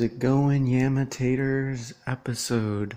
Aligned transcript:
How's 0.00 0.12
it 0.12 0.18
going, 0.18 0.66
Yamitators? 0.66 1.92
Episode 2.06 2.96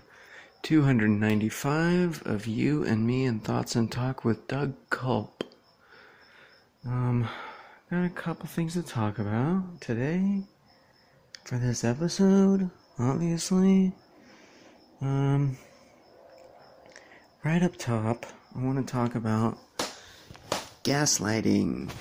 295 0.61 2.23
of 2.25 2.47
You 2.47 2.85
and 2.85 3.05
Me 3.05 3.25
and 3.25 3.43
Thoughts 3.43 3.75
and 3.75 3.91
Talk 3.91 4.23
with 4.23 4.47
Doug 4.47 4.73
Culp. 4.89 5.43
Um, 6.85 7.27
got 7.91 8.05
a 8.05 8.09
couple 8.09 8.45
things 8.45 8.75
to 8.75 8.83
talk 8.83 9.19
about 9.19 9.81
today 9.81 10.43
for 11.43 11.57
this 11.57 11.83
episode, 11.83 12.69
obviously. 12.97 13.91
Um, 15.01 15.57
right 17.43 17.63
up 17.63 17.75
top, 17.75 18.25
I 18.55 18.63
want 18.63 18.77
to 18.77 18.89
talk 18.89 19.15
about 19.15 19.57
gaslighting 20.85 21.91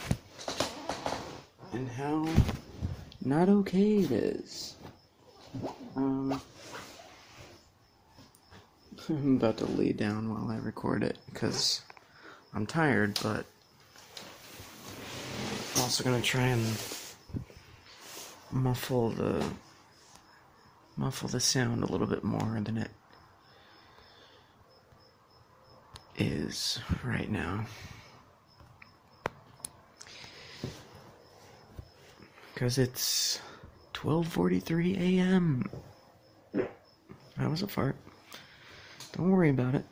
and 1.73 1.89
how 1.89 2.29
not 3.21 3.49
okay 3.49 3.97
it 3.97 4.13
is. 4.13 4.72
Um, 5.97 6.33
I'm 9.09 9.37
about 9.37 9.59
to 9.59 9.67
lay 9.67 9.93
down 9.93 10.33
while 10.33 10.51
I 10.51 10.59
record 10.59 11.03
it 11.03 11.19
because 11.27 11.83
I'm 12.55 12.67
tired, 12.67 13.19
but 13.23 13.45
I'm 15.75 15.83
also 15.83 16.05
gonna 16.05 16.23
try 16.23 16.47
and 16.47 16.65
muffle 18.51 19.11
the 19.11 19.45
muffle 20.97 21.29
the 21.29 21.41
sound 21.41 21.83
a 21.83 21.87
little 21.87 22.07
bit 22.07 22.23
more 22.23 22.61
than 22.63 22.77
it 22.77 22.91
is 26.17 26.79
right 27.03 27.31
now. 27.31 27.67
because 32.63 32.79
it's 32.79 33.41
12:43 34.03 34.99
a.m. 34.99 35.71
That 36.53 37.49
was 37.49 37.63
a 37.63 37.69
fart. 37.69 37.95
Don't 39.17 39.31
worry 39.31 39.51
about 39.51 39.77
it. 39.77 39.85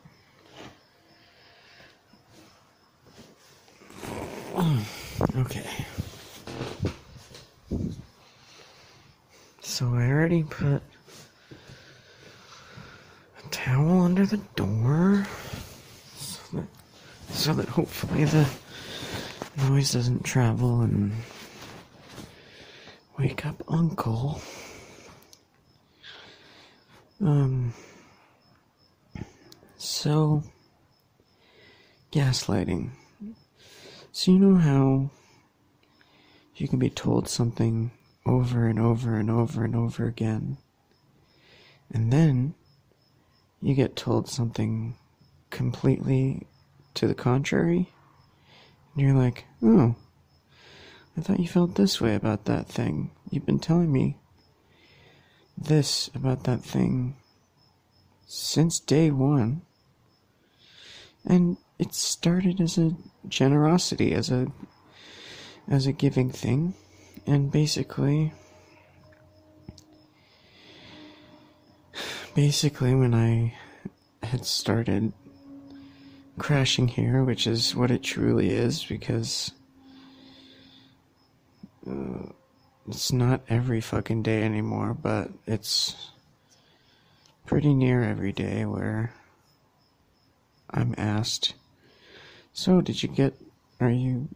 Okay. 5.35 5.85
So 9.61 9.93
I 9.93 10.09
already 10.09 10.43
put 10.43 10.81
a 11.51 13.49
towel 13.51 14.01
under 14.01 14.25
the 14.25 14.37
door 14.55 15.27
so 16.17 16.57
that, 16.57 16.67
so 17.29 17.53
that 17.53 17.69
hopefully 17.69 18.25
the 18.25 18.47
noise 19.69 19.93
doesn't 19.93 20.25
travel 20.25 20.81
and 20.81 21.13
Wake 23.21 23.45
up, 23.45 23.61
Uncle. 23.67 24.41
Um, 27.23 27.71
so, 29.77 30.41
gaslighting. 32.11 32.89
So, 34.11 34.31
you 34.31 34.39
know 34.39 34.55
how 34.55 35.11
you 36.55 36.67
can 36.67 36.79
be 36.79 36.89
told 36.89 37.29
something 37.29 37.91
over 38.25 38.65
and 38.65 38.79
over 38.79 39.13
and 39.17 39.29
over 39.29 39.63
and 39.63 39.75
over 39.75 40.07
again, 40.07 40.57
and 41.93 42.11
then 42.11 42.55
you 43.61 43.75
get 43.75 43.95
told 43.95 44.29
something 44.29 44.95
completely 45.51 46.47
to 46.95 47.07
the 47.07 47.13
contrary, 47.13 47.87
and 48.95 49.05
you're 49.05 49.13
like, 49.15 49.45
oh, 49.61 49.95
I 51.17 51.21
thought 51.21 51.39
you 51.39 51.47
felt 51.47 51.75
this 51.75 51.99
way 51.99 52.15
about 52.15 52.45
that 52.45 52.67
thing. 52.67 53.11
You've 53.29 53.45
been 53.45 53.59
telling 53.59 53.91
me 53.91 54.17
this 55.57 56.09
about 56.15 56.45
that 56.45 56.63
thing 56.63 57.15
since 58.27 58.79
day 58.79 59.11
one. 59.11 59.61
And 61.25 61.57
it 61.77 61.93
started 61.93 62.59
as 62.61 62.77
a 62.77 62.95
generosity, 63.27 64.13
as 64.13 64.31
a 64.31 64.47
as 65.67 65.85
a 65.85 65.91
giving 65.91 66.31
thing. 66.31 66.73
And 67.27 67.51
basically 67.51 68.33
basically 72.33 72.95
when 72.95 73.13
I 73.13 73.53
had 74.23 74.45
started 74.45 75.11
crashing 76.37 76.87
here, 76.87 77.23
which 77.23 77.45
is 77.45 77.75
what 77.75 77.91
it 77.91 78.03
truly 78.03 78.49
is 78.49 78.83
because 78.85 79.51
uh, 81.89 82.31
it's 82.87 83.11
not 83.11 83.41
every 83.49 83.81
fucking 83.81 84.23
day 84.23 84.43
anymore, 84.43 84.93
but 84.93 85.29
it's 85.45 86.11
pretty 87.45 87.73
near 87.73 88.03
every 88.03 88.31
day 88.31 88.65
where 88.65 89.13
I'm 90.69 90.95
asked, 90.97 91.53
"So, 92.53 92.81
did 92.81 93.03
you 93.03 93.09
get? 93.09 93.33
Are 93.79 93.89
you 93.89 94.27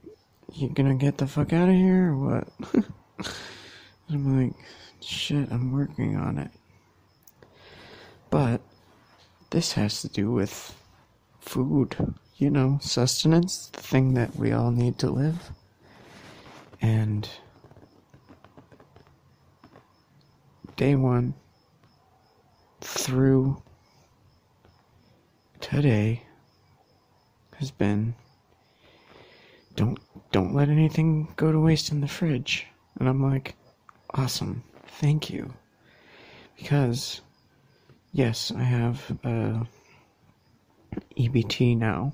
you 0.53 0.69
gonna 0.69 0.95
get 0.95 1.17
the 1.17 1.27
fuck 1.27 1.53
out 1.53 1.69
of 1.69 1.75
here 1.75 2.11
or 2.11 2.17
what?" 2.17 2.47
I'm 4.09 4.37
like, 4.37 4.53
"Shit, 5.01 5.51
I'm 5.51 5.71
working 5.71 6.15
on 6.15 6.37
it." 6.37 6.51
But 8.29 8.61
this 9.51 9.73
has 9.73 10.01
to 10.01 10.09
do 10.09 10.31
with 10.31 10.75
food, 11.39 11.95
you 12.37 12.49
know, 12.49 12.79
sustenance, 12.81 13.67
the 13.67 13.81
thing 13.81 14.13
that 14.15 14.35
we 14.35 14.51
all 14.51 14.71
need 14.71 14.99
to 14.99 15.09
live. 15.09 15.51
And 16.85 17.27
day 20.75 20.93
one 20.93 21.33
through 22.79 23.59
today 25.59 26.21
has 27.57 27.71
been 27.71 28.13
don't 29.75 29.97
don't 30.31 30.53
let 30.53 30.69
anything 30.69 31.33
go 31.35 31.51
to 31.51 31.59
waste 31.59 31.91
in 31.91 32.01
the 32.01 32.07
fridge. 32.07 32.67
And 32.99 33.09
I'm 33.09 33.23
like, 33.23 33.55
awesome, 34.13 34.63
thank 34.85 35.31
you. 35.31 35.51
Because 36.55 37.21
yes, 38.13 38.51
I 38.55 38.61
have 38.61 39.17
uh, 39.23 39.63
EBT 41.17 41.79
now, 41.79 42.13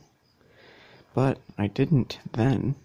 but 1.14 1.40
I 1.58 1.68
didn't 1.68 2.20
then 2.32 2.76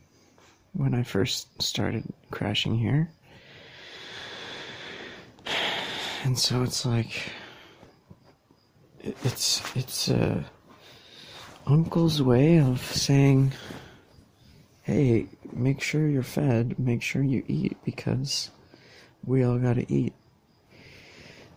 when 0.76 0.94
I 0.94 1.02
first 1.02 1.62
started 1.62 2.04
crashing 2.30 2.76
here. 2.76 3.10
And 6.24 6.38
so 6.38 6.62
it's 6.62 6.84
like 6.84 7.32
it's 9.24 9.62
it's 9.76 10.08
uh, 10.08 10.42
uncle's 11.66 12.20
way 12.20 12.58
of 12.58 12.80
saying 12.80 13.52
hey, 14.82 15.26
make 15.52 15.80
sure 15.80 16.06
you're 16.06 16.22
fed, 16.22 16.78
make 16.78 17.02
sure 17.02 17.20
you 17.20 17.42
eat 17.48 17.76
because 17.84 18.50
we 19.24 19.42
all 19.42 19.58
got 19.58 19.74
to 19.74 19.92
eat. 19.92 20.14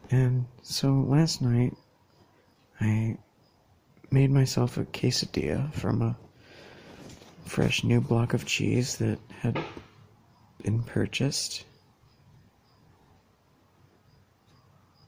And 0.10 0.46
so 0.64 0.94
last 0.94 1.40
night 1.40 1.76
I 2.82 3.18
made 4.10 4.32
myself 4.32 4.78
a 4.78 4.86
quesadilla 4.86 5.72
from 5.74 6.02
a 6.02 6.18
fresh 7.50 7.84
new 7.84 8.00
block 8.00 8.34
of 8.34 8.46
cheese 8.46 8.98
that 8.98 9.18
had 9.42 9.58
been 10.64 10.84
purchased. 10.84 11.66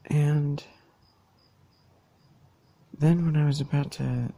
And 0.06 0.62
then 2.98 3.24
when 3.24 3.36
I 3.36 3.46
was 3.46 3.60
about 3.60 3.92
to 3.92 4.32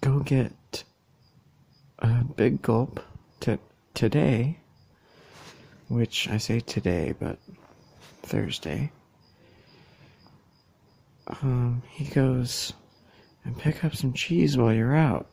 go 0.00 0.20
get 0.20 0.84
a 1.98 2.22
big 2.24 2.62
gulp 2.62 3.00
to 3.40 3.58
today, 3.94 4.58
which 5.88 6.28
I 6.28 6.38
say 6.38 6.60
today, 6.60 7.14
but 7.18 7.38
Thursday, 8.22 8.92
um, 11.42 11.82
he 11.90 12.04
goes, 12.04 12.72
and 13.46 13.56
pick 13.56 13.84
up 13.84 13.94
some 13.94 14.12
cheese 14.12 14.58
while 14.58 14.72
you're 14.72 14.94
out. 14.94 15.28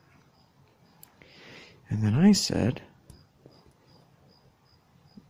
And 1.89 2.03
then 2.03 2.13
I 2.13 2.31
said, 2.31 2.81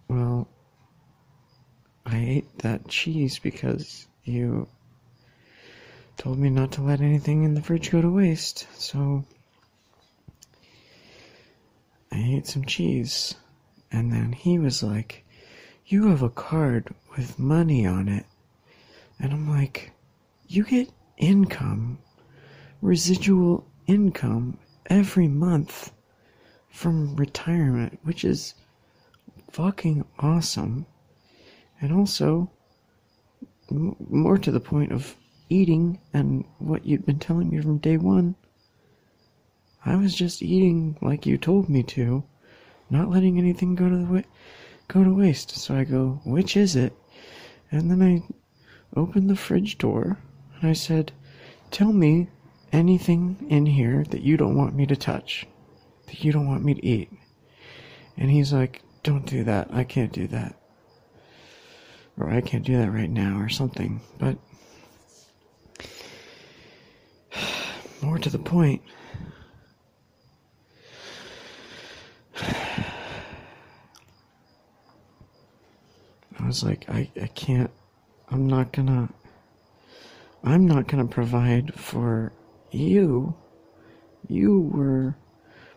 Well, 0.10 0.50
I 2.06 2.18
ate 2.18 2.60
that 2.60 2.90
cheese 2.90 3.40
because 3.40 4.08
you 4.26 4.68
told 6.18 6.38
me 6.38 6.50
not 6.50 6.74
to 6.74 6.82
let 6.82 7.00
anything 7.00 7.44
in 7.44 7.54
the 7.54 7.62
fridge 7.62 7.90
go 7.90 8.02
to 8.02 8.10
waste. 8.10 8.68
So 8.78 9.24
I 12.12 12.18
ate 12.20 12.48
some 12.48 12.66
cheese. 12.66 13.36
And 13.92 14.12
then 14.12 14.34
he 14.34 14.60
was 14.60 14.84
like, 14.84 15.26
You 15.86 16.08
have 16.10 16.22
a 16.22 16.30
card 16.30 16.94
with 17.16 17.40
money 17.40 17.86
on 17.86 18.10
it. 18.10 18.26
And 19.20 19.32
I'm 19.32 19.50
like, 19.50 19.94
You 20.48 20.66
get 20.66 20.92
income 21.18 22.00
residual 22.84 23.66
income 23.88 24.58
every 24.88 25.28
month 25.28 25.94
from 26.70 27.16
retirement, 27.16 27.98
which 28.04 28.26
is 28.26 28.56
fucking 29.52 30.04
awesome. 30.20 30.86
And 31.80 31.94
also, 31.94 32.52
m- 33.72 33.96
more 34.10 34.38
to 34.38 34.52
the 34.52 34.60
point 34.60 34.92
of 34.92 35.16
eating 35.50 36.00
and 36.14 36.44
what 36.60 36.86
you'd 36.86 37.06
been 37.06 37.20
telling 37.20 37.50
me 37.50 37.62
from 37.62 37.78
day 37.78 37.96
one, 37.96 38.36
I 39.86 39.96
was 39.96 40.14
just 40.14 40.42
eating 40.42 40.98
like 41.02 41.26
you 41.26 41.38
told 41.38 41.70
me 41.70 41.84
to, 41.84 42.26
not 42.90 43.10
letting 43.10 43.38
anything 43.38 43.76
go 43.76 43.88
to 43.88 43.96
the 43.96 44.06
wa- 44.06 44.30
go 44.90 45.06
to 45.06 45.14
waste. 45.14 45.52
So 45.52 45.76
I 45.76 45.86
go, 45.86 46.20
which 46.26 46.58
is 46.58 46.76
it? 46.76 46.94
And 47.72 47.90
then 47.90 48.02
I 48.02 49.00
opened 49.00 49.30
the 49.30 49.38
fridge 49.38 49.78
door 49.78 50.18
and 50.60 50.70
I 50.70 50.74
said, 50.74 51.14
Tell 51.72 51.94
me 51.94 52.28
anything 52.74 53.46
in 53.50 53.68
here 53.68 54.04
that 54.10 54.22
you 54.22 54.36
don't 54.36 54.58
want 54.58 54.76
me 54.76 54.86
to 54.88 54.96
touch, 54.96 55.46
that 56.08 56.24
you 56.24 56.32
don't 56.32 56.48
want 56.48 56.66
me 56.66 56.74
to 56.74 56.86
eat. 56.86 57.12
And 58.18 58.30
he's 58.30 58.52
like, 58.52 58.82
Don't 59.04 59.26
do 59.26 59.44
that. 59.44 59.70
I 59.72 59.84
can't 59.84 60.12
do 60.12 60.28
that. 60.28 60.56
Or 62.18 62.30
I 62.30 62.42
can't 62.42 62.66
do 62.66 62.78
that 62.78 62.92
right 62.92 63.10
now, 63.10 63.40
or 63.40 63.50
something. 63.50 64.02
But 64.20 64.38
more 68.02 68.18
to 68.18 68.30
the 68.30 68.40
point, 68.40 68.82
I 72.42 72.86
was 76.46 76.64
like, 76.64 76.90
I, 76.90 77.10
I 77.22 77.28
can't, 77.28 77.72
I'm 78.30 78.48
not 78.48 78.72
gonna, 78.72 79.10
I'm 80.44 80.68
not 80.68 80.88
gonna 80.88 81.08
provide 81.08 81.74
for 81.74 82.32
you. 82.74 83.36
You 84.28 84.60
were 84.60 85.16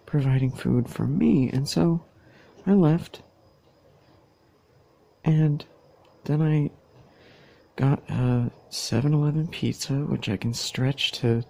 providing 0.07 0.53
food 0.53 0.89
for 0.89 1.07
me, 1.07 1.51
and 1.51 1.69
so 1.69 2.05
I 2.67 2.73
left. 2.73 3.23
And 5.25 5.65
then 6.25 6.41
I 6.43 6.71
got 7.77 8.03
a 8.09 8.51
7 8.71 9.13
Eleven 9.13 9.49
pizza, 9.49 9.95
which 9.95 10.29
I 10.29 10.37
can 10.37 10.55
stretch 10.55 11.13
to 11.13 11.45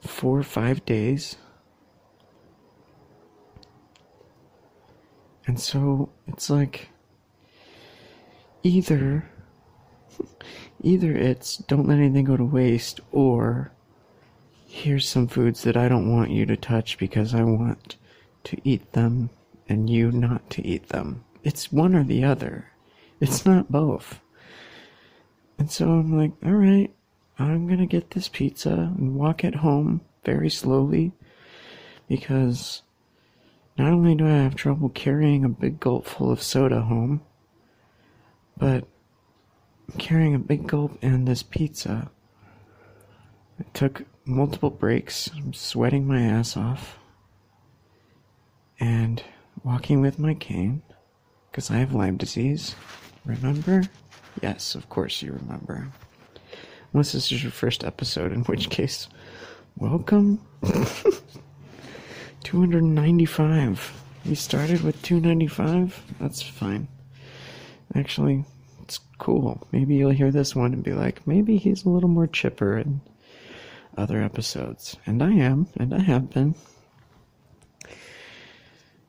four 0.00 0.38
or 0.38 0.42
five 0.42 0.84
days. 0.84 1.36
And 5.46 5.58
so 5.58 6.10
it's 6.26 6.48
like 6.48 6.88
either 8.62 9.28
either 10.80 11.12
it's 11.12 11.56
don't 11.56 11.86
let 11.88 11.98
anything 11.98 12.24
go 12.24 12.36
to 12.36 12.44
waste 12.44 13.00
or 13.10 13.72
here's 14.72 15.06
some 15.06 15.28
foods 15.28 15.64
that 15.64 15.76
I 15.76 15.86
don't 15.86 16.10
want 16.10 16.30
you 16.30 16.46
to 16.46 16.56
touch 16.56 16.96
because 16.96 17.34
I 17.34 17.42
want 17.42 17.96
to 18.44 18.56
eat 18.64 18.94
them 18.94 19.28
and 19.68 19.88
you 19.88 20.10
not 20.10 20.48
to 20.48 20.66
eat 20.66 20.88
them. 20.88 21.24
It's 21.44 21.70
one 21.70 21.94
or 21.94 22.04
the 22.04 22.24
other. 22.24 22.68
It's 23.20 23.44
not 23.44 23.70
both. 23.70 24.20
And 25.58 25.70
so 25.70 25.90
I'm 25.90 26.16
like, 26.16 26.32
all 26.42 26.54
right, 26.54 26.90
I'm 27.38 27.68
gonna 27.68 27.84
get 27.86 28.12
this 28.12 28.28
pizza 28.28 28.94
and 28.96 29.14
walk 29.14 29.44
it 29.44 29.56
home 29.56 30.00
very 30.24 30.48
slowly 30.48 31.12
because 32.08 32.80
not 33.76 33.92
only 33.92 34.14
do 34.14 34.26
I 34.26 34.38
have 34.38 34.54
trouble 34.54 34.88
carrying 34.88 35.44
a 35.44 35.50
big 35.50 35.80
gulp 35.80 36.06
full 36.06 36.32
of 36.32 36.42
soda 36.42 36.80
home, 36.80 37.20
but 38.56 38.88
carrying 39.98 40.34
a 40.34 40.38
big 40.38 40.66
gulp 40.66 40.98
and 41.02 41.28
this 41.28 41.42
pizza. 41.42 42.10
I 43.60 43.64
took 43.74 44.06
multiple 44.24 44.70
breaks. 44.70 45.30
I'm 45.36 45.52
sweating 45.52 46.06
my 46.06 46.20
ass 46.20 46.56
off. 46.56 46.98
And 48.80 49.22
walking 49.62 50.00
with 50.00 50.18
my 50.18 50.34
cane, 50.34 50.82
because 51.50 51.70
I 51.70 51.76
have 51.76 51.94
Lyme 51.94 52.16
disease. 52.16 52.74
Remember? 53.24 53.82
Yes, 54.42 54.74
of 54.74 54.88
course 54.88 55.22
you 55.22 55.32
remember. 55.32 55.88
Unless 56.92 57.12
this 57.12 57.30
is 57.30 57.42
your 57.42 57.52
first 57.52 57.84
episode, 57.84 58.32
in 58.32 58.42
which 58.44 58.70
case, 58.70 59.08
welcome. 59.76 60.40
295. 62.44 64.02
We 64.26 64.34
started 64.34 64.82
with 64.82 65.00
295? 65.02 66.02
That's 66.20 66.42
fine. 66.42 66.88
Actually, 67.94 68.44
it's 68.82 69.00
cool. 69.18 69.66
Maybe 69.70 69.94
you'll 69.94 70.10
hear 70.10 70.30
this 70.30 70.56
one 70.56 70.72
and 70.72 70.82
be 70.82 70.92
like, 70.92 71.26
maybe 71.26 71.56
he's 71.56 71.84
a 71.84 71.88
little 71.88 72.08
more 72.08 72.26
chipper 72.26 72.78
in 72.78 73.00
other 73.96 74.22
episodes. 74.22 74.96
And 75.06 75.22
I 75.22 75.32
am, 75.32 75.68
and 75.78 75.94
I 75.94 76.00
have 76.00 76.30
been. 76.30 76.54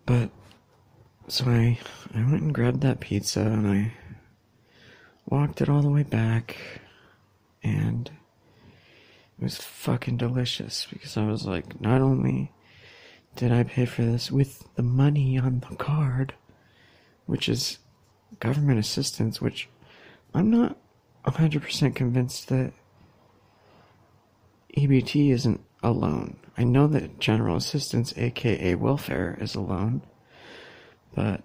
But, 0.06 0.30
so 1.28 1.46
I, 1.46 1.80
I 2.14 2.20
went 2.20 2.42
and 2.42 2.54
grabbed 2.54 2.82
that 2.82 3.00
pizza 3.00 3.42
and 3.42 3.68
I 3.68 3.94
walked 5.26 5.62
it 5.62 5.70
all 5.70 5.82
the 5.82 5.90
way 5.90 6.04
back 6.04 6.58
and 7.64 8.12
it 9.38 9.44
was 9.44 9.58
fucking 9.58 10.18
delicious 10.18 10.88
because 10.92 11.18
I 11.18 11.26
was 11.26 11.46
like, 11.46 11.80
not 11.82 12.02
only 12.02 12.52
did 13.36 13.52
I 13.52 13.64
pay 13.64 13.86
for 13.86 14.04
this 14.04 14.32
with 14.32 14.68
the 14.76 14.84
money 14.84 15.38
on 15.40 15.64
the 15.68 15.76
card, 15.76 16.34
which 17.26 17.48
is 17.50 17.80
government 18.40 18.80
assistance, 18.80 19.42
which 19.42 19.70
I'm 20.34 20.52
not 20.52 20.78
100% 21.26 21.96
convinced 21.96 22.50
that 22.50 22.74
EBT 24.76 25.32
isn't 25.32 25.62
alone. 25.84 26.38
I 26.58 26.64
know 26.64 26.88
that 26.88 27.20
general 27.20 27.56
assistance, 27.56 28.14
aka 28.18 28.76
welfare, 28.76 29.38
is 29.40 29.56
alone, 29.56 30.02
but 31.16 31.44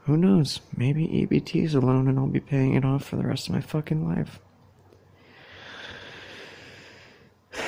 who 0.00 0.16
knows? 0.16 0.60
Maybe 0.76 1.06
EBT 1.06 1.64
is 1.64 1.74
a 1.74 1.80
loan 1.80 2.08
and 2.08 2.18
I'll 2.18 2.26
be 2.26 2.40
paying 2.40 2.74
it 2.74 2.84
off 2.84 3.04
for 3.04 3.16
the 3.16 3.26
rest 3.26 3.48
of 3.48 3.54
my 3.54 3.60
fucking 3.60 4.06
life. 4.06 4.40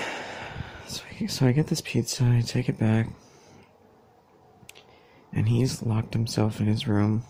So 0.86 1.02
I, 1.20 1.26
so 1.26 1.46
I 1.46 1.52
get 1.52 1.68
this 1.68 1.80
pizza, 1.80 2.24
I 2.24 2.40
take 2.40 2.68
it 2.68 2.76
back, 2.76 3.08
and 5.32 5.48
he's 5.48 5.84
locked 5.84 6.14
himself 6.14 6.58
in 6.58 6.66
his 6.66 6.88
room. 6.88 7.22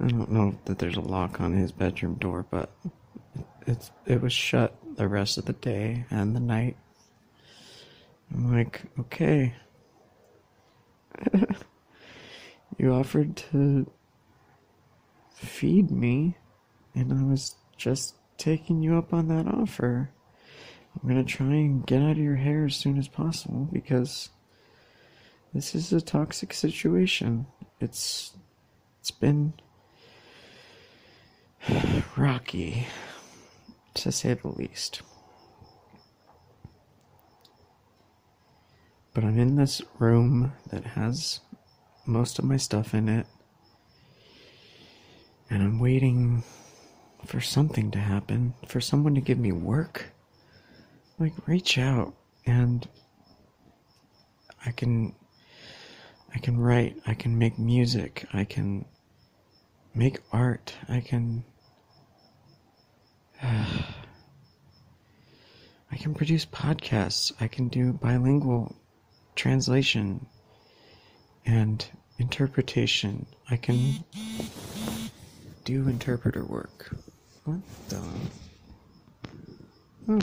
I 0.00 0.06
don't 0.06 0.30
know 0.30 0.56
that 0.66 0.78
there's 0.78 0.96
a 0.96 1.00
lock 1.00 1.40
on 1.40 1.52
his 1.54 1.72
bedroom 1.72 2.14
door, 2.14 2.46
but 2.48 2.70
it's 3.66 3.90
it 4.06 4.20
was 4.20 4.32
shut 4.32 4.76
the 4.96 5.08
rest 5.08 5.38
of 5.38 5.44
the 5.44 5.52
day 5.52 6.06
and 6.10 6.34
the 6.34 6.40
night. 6.40 6.76
I'm 8.32 8.52
like, 8.52 8.82
okay. 8.98 9.54
you 12.78 12.92
offered 12.92 13.36
to 13.36 13.90
feed 15.34 15.90
me, 15.90 16.36
and 16.94 17.12
I 17.12 17.22
was 17.22 17.54
just 17.76 18.14
taking 18.36 18.82
you 18.82 18.96
up 18.96 19.12
on 19.12 19.28
that 19.28 19.46
offer. 19.46 20.10
I'm 20.94 21.08
gonna 21.08 21.24
try 21.24 21.46
and 21.46 21.86
get 21.86 22.02
out 22.02 22.12
of 22.12 22.18
your 22.18 22.36
hair 22.36 22.64
as 22.64 22.74
soon 22.74 22.98
as 22.98 23.08
possible 23.08 23.68
because 23.72 24.30
this 25.52 25.74
is 25.74 25.92
a 25.92 26.00
toxic 26.00 26.54
situation. 26.54 27.46
It's 27.80 28.32
it's 29.00 29.10
been 29.10 29.52
rocky 32.16 32.86
to 33.96 34.12
say 34.12 34.34
the 34.34 34.48
least. 34.48 35.02
But 39.14 39.24
I'm 39.24 39.38
in 39.38 39.56
this 39.56 39.82
room 39.98 40.52
that 40.70 40.84
has 40.84 41.40
most 42.06 42.38
of 42.38 42.44
my 42.44 42.56
stuff 42.56 42.94
in 42.94 43.08
it. 43.08 43.26
And 45.48 45.62
I'm 45.62 45.78
waiting 45.78 46.44
for 47.24 47.40
something 47.40 47.90
to 47.92 47.98
happen, 47.98 48.54
for 48.66 48.80
someone 48.80 49.14
to 49.14 49.20
give 49.20 49.38
me 49.38 49.52
work. 49.52 50.12
Like, 51.18 51.32
reach 51.46 51.78
out 51.78 52.14
and 52.44 52.86
I 54.64 54.70
can. 54.72 55.14
I 56.34 56.38
can 56.38 56.58
write, 56.58 56.98
I 57.06 57.14
can 57.14 57.38
make 57.38 57.58
music, 57.58 58.26
I 58.34 58.44
can 58.44 58.84
make 59.94 60.18
art, 60.32 60.74
I 60.86 61.00
can. 61.00 61.44
I 65.92 65.96
can 65.98 66.14
produce 66.14 66.46
podcasts, 66.46 67.32
I 67.40 67.48
can 67.48 67.68
do 67.68 67.92
bilingual 67.92 68.74
translation 69.34 70.26
and 71.44 71.86
interpretation. 72.18 73.26
I 73.50 73.56
can 73.56 74.04
do 75.64 75.88
interpreter 75.88 76.44
work. 76.44 76.94
What 77.44 77.60
the? 77.88 78.02
Oh. 80.08 80.20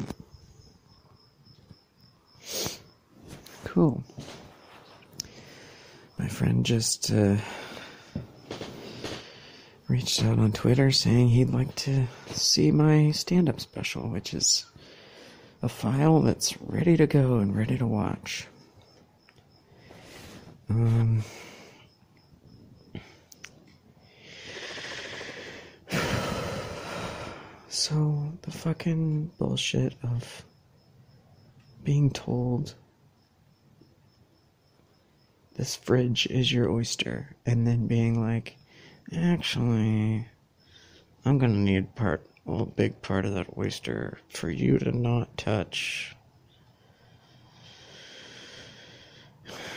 Cool. 3.64 4.04
My 6.20 6.28
friend 6.28 6.66
just 6.66 7.12
uh, 7.12 7.38
reached 9.94 10.24
out 10.24 10.40
on 10.40 10.52
Twitter 10.52 10.90
saying 10.90 11.28
he'd 11.28 11.52
like 11.52 11.76
to 11.76 12.08
see 12.32 12.72
my 12.72 13.12
stand 13.12 13.48
up 13.48 13.60
special, 13.60 14.10
which 14.10 14.34
is 14.34 14.66
a 15.62 15.70
file 15.70 16.20
that's 16.20 16.60
ready 16.62 16.98
to 16.98 17.06
go 17.06 17.38
and 17.38 17.56
ready 17.56 17.78
to 17.78 17.86
watch. 17.86 18.48
Um, 20.68 21.24
So, 27.70 28.34
the 28.42 28.52
fucking 28.52 29.32
bullshit 29.38 29.94
of 30.02 30.44
being 31.84 32.10
told 32.10 32.74
this 35.56 35.76
fridge 35.76 36.26
is 36.28 36.52
your 36.52 36.72
oyster, 36.72 37.36
and 37.46 37.68
then 37.68 37.86
being 37.86 38.20
like, 38.20 38.58
actually, 39.12 40.28
I'm 41.26 41.38
gonna 41.38 41.54
need 41.54 41.96
part, 41.96 42.26
a 42.48 42.66
big 42.66 43.02
part 43.02 43.26
of 43.26 43.34
that 43.34 43.58
oyster 43.58 44.20
for 44.30 44.50
you 44.50 44.78
to 44.80 44.92
not 44.92 45.38
touch. 45.38 46.16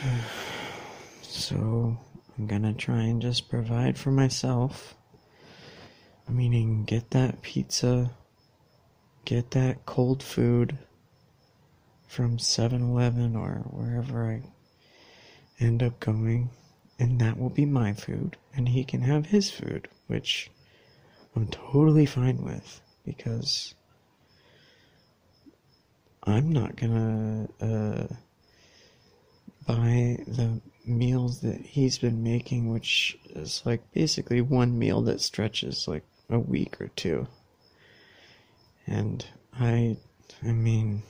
So, 1.29 1.97
I'm 2.37 2.47
gonna 2.47 2.73
try 2.73 3.03
and 3.03 3.21
just 3.21 3.47
provide 3.49 3.97
for 3.97 4.11
myself. 4.11 4.95
Meaning, 6.27 6.83
get 6.83 7.11
that 7.11 7.41
pizza, 7.41 8.11
get 9.23 9.51
that 9.51 9.85
cold 9.85 10.23
food 10.23 10.77
from 12.07 12.39
7 12.39 12.81
Eleven 12.81 13.35
or 13.35 13.63
wherever 13.69 14.29
I 14.29 14.41
end 15.59 15.83
up 15.83 15.99
going, 15.99 16.49
and 16.99 17.19
that 17.21 17.37
will 17.37 17.49
be 17.49 17.65
my 17.65 17.93
food, 17.93 18.37
and 18.55 18.69
he 18.69 18.83
can 18.83 19.01
have 19.01 19.27
his 19.27 19.51
food, 19.51 19.87
which 20.07 20.49
I'm 21.35 21.47
totally 21.47 22.05
fine 22.05 22.43
with 22.43 22.81
because 23.05 23.75
I'm 26.23 26.51
not 26.51 26.75
gonna 26.75 27.47
uh, 27.61 28.07
buy 29.67 30.17
the 30.27 30.59
meals 30.85 31.41
that 31.41 31.61
he's 31.61 31.97
been 31.99 32.23
making, 32.23 32.71
which 32.71 33.17
is 33.35 33.61
like 33.65 33.91
basically 33.93 34.41
one 34.41 34.79
meal 34.79 35.01
that 35.03 35.21
stretches 35.21 35.87
like 35.87 36.03
a 36.29 36.39
week 36.39 36.81
or 36.81 36.87
two. 36.89 37.27
And 38.87 39.25
I, 39.53 39.97
I 40.43 40.51
mean, 40.51 41.03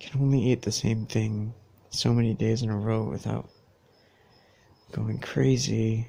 can 0.00 0.20
only 0.20 0.40
eat 0.42 0.62
the 0.62 0.72
same 0.72 1.06
thing 1.06 1.54
so 1.90 2.12
many 2.12 2.34
days 2.34 2.62
in 2.62 2.70
a 2.70 2.76
row 2.76 3.04
without 3.04 3.48
going 4.92 5.18
crazy. 5.18 6.08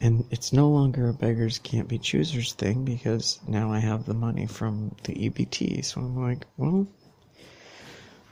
And 0.00 0.24
it's 0.30 0.52
no 0.52 0.68
longer 0.68 1.08
a 1.08 1.14
beggars 1.14 1.58
can't 1.58 1.88
be 1.88 1.98
choosers 1.98 2.52
thing 2.52 2.84
because 2.84 3.40
now 3.48 3.72
I 3.72 3.78
have 3.78 4.04
the 4.04 4.12
money 4.12 4.46
from 4.46 4.94
the 5.04 5.14
EBT. 5.14 5.84
So 5.84 6.02
I'm 6.02 6.20
like, 6.20 6.44
well, 6.58 6.86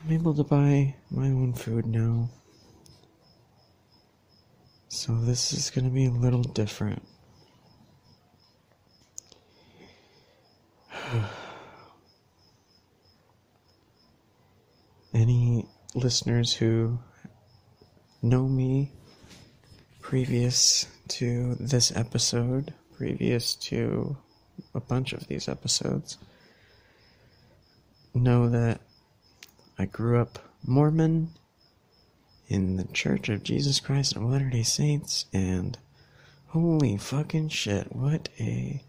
I'm 0.04 0.12
able 0.12 0.34
to 0.34 0.44
buy 0.44 0.94
my 1.10 1.26
own 1.26 1.54
food 1.54 1.86
now. 1.86 2.28
So 4.88 5.14
this 5.14 5.54
is 5.54 5.70
going 5.70 5.86
to 5.86 5.90
be 5.90 6.04
a 6.04 6.10
little 6.10 6.42
different. 6.42 7.02
Any 15.14 15.66
listeners 15.94 16.54
who 16.54 16.98
know 18.22 18.48
me 18.48 18.90
previous 20.00 20.86
to 21.08 21.54
this 21.56 21.94
episode, 21.94 22.72
previous 22.96 23.54
to 23.54 24.16
a 24.74 24.80
bunch 24.80 25.12
of 25.12 25.26
these 25.28 25.48
episodes, 25.48 26.16
know 28.14 28.48
that 28.48 28.80
I 29.78 29.86
grew 29.86 30.20
up 30.20 30.38
Mormon 30.66 31.30
in 32.48 32.76
the 32.76 32.84
Church 32.84 33.28
of 33.28 33.42
Jesus 33.42 33.80
Christ 33.80 34.16
of 34.16 34.22
Latter 34.22 34.50
day 34.50 34.62
Saints, 34.62 35.26
and 35.32 35.78
holy 36.48 36.96
fucking 36.96 37.48
shit, 37.48 37.94
what 37.94 38.28
a 38.38 38.82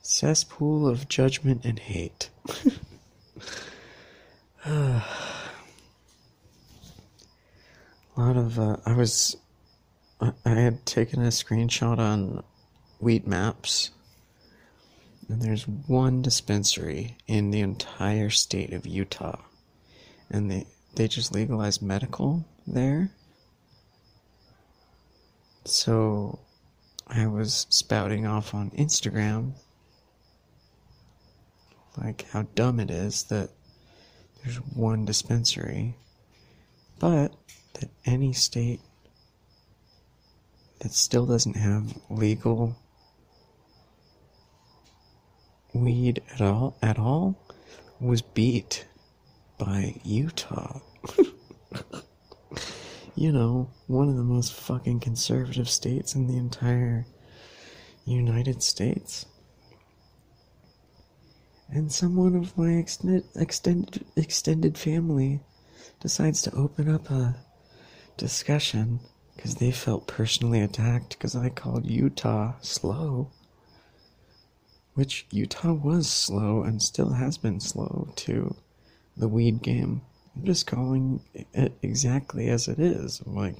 cesspool 0.00 0.88
of 0.88 1.08
judgment 1.08 1.64
and 1.64 1.78
hate. 1.78 2.30
a 8.16 8.20
lot 8.20 8.36
of, 8.36 8.58
uh, 8.58 8.76
I 8.84 8.94
was, 8.94 9.36
I, 10.20 10.32
had 10.44 10.84
taken 10.86 11.22
a 11.22 11.28
screenshot 11.28 11.98
on 11.98 12.42
Weedmaps, 13.02 13.90
and 15.28 15.40
there's 15.40 15.66
one 15.66 16.22
dispensary 16.22 17.16
in 17.26 17.50
the 17.50 17.60
entire 17.60 18.30
state 18.30 18.72
of 18.72 18.86
Utah, 18.86 19.40
and 20.30 20.50
they, 20.50 20.66
they 20.94 21.08
just 21.08 21.34
legalized 21.34 21.82
medical 21.82 22.44
there. 22.66 23.10
So 25.64 26.38
I 27.06 27.26
was 27.26 27.66
spouting 27.70 28.26
off 28.26 28.54
on 28.54 28.70
Instagram 28.70 29.52
like 31.96 32.26
how 32.30 32.42
dumb 32.54 32.80
it 32.80 32.90
is 32.90 33.24
that 33.24 33.50
there's 34.42 34.56
one 34.56 35.04
dispensary, 35.04 35.94
but 36.98 37.34
that 37.74 37.90
any 38.04 38.32
state 38.32 38.80
that 40.80 40.92
still 40.92 41.26
doesn't 41.26 41.56
have 41.56 41.96
legal 42.10 42.76
weed 45.72 46.22
at 46.34 46.40
all 46.40 46.76
at 46.82 46.98
all 46.98 47.38
was 48.00 48.20
beat 48.20 48.86
by 49.58 49.94
Utah. 50.04 50.80
you 53.14 53.32
know, 53.32 53.70
one 53.86 54.08
of 54.08 54.16
the 54.16 54.24
most 54.24 54.52
fucking 54.52 55.00
conservative 55.00 55.68
states 55.68 56.14
in 56.14 56.26
the 56.26 56.36
entire 56.36 57.06
United 58.04 58.62
States 58.62 59.26
and 61.72 61.90
someone 61.90 62.36
of 62.36 62.56
my 62.56 62.72
extended 62.72 63.24
extended 63.34 64.04
extended 64.14 64.76
family 64.76 65.40
decides 66.00 66.42
to 66.42 66.54
open 66.54 66.88
up 66.88 67.10
a 67.10 67.34
discussion 68.16 69.00
because 69.34 69.56
they 69.56 69.70
felt 69.70 70.06
personally 70.06 70.60
attacked 70.60 71.10
because 71.10 71.34
I 71.34 71.48
called 71.48 71.86
Utah 71.86 72.54
slow, 72.60 73.30
which 74.94 75.26
Utah 75.30 75.72
was 75.72 76.08
slow 76.08 76.62
and 76.62 76.80
still 76.82 77.12
has 77.12 77.38
been 77.38 77.60
slow 77.60 78.12
to 78.16 78.54
the 79.16 79.28
weed 79.28 79.62
game. 79.62 80.02
I'm 80.36 80.44
just 80.44 80.66
calling 80.66 81.20
it 81.34 81.72
exactly 81.82 82.48
as 82.48 82.68
it 82.68 82.78
is. 82.78 83.20
I'm 83.20 83.34
like, 83.34 83.56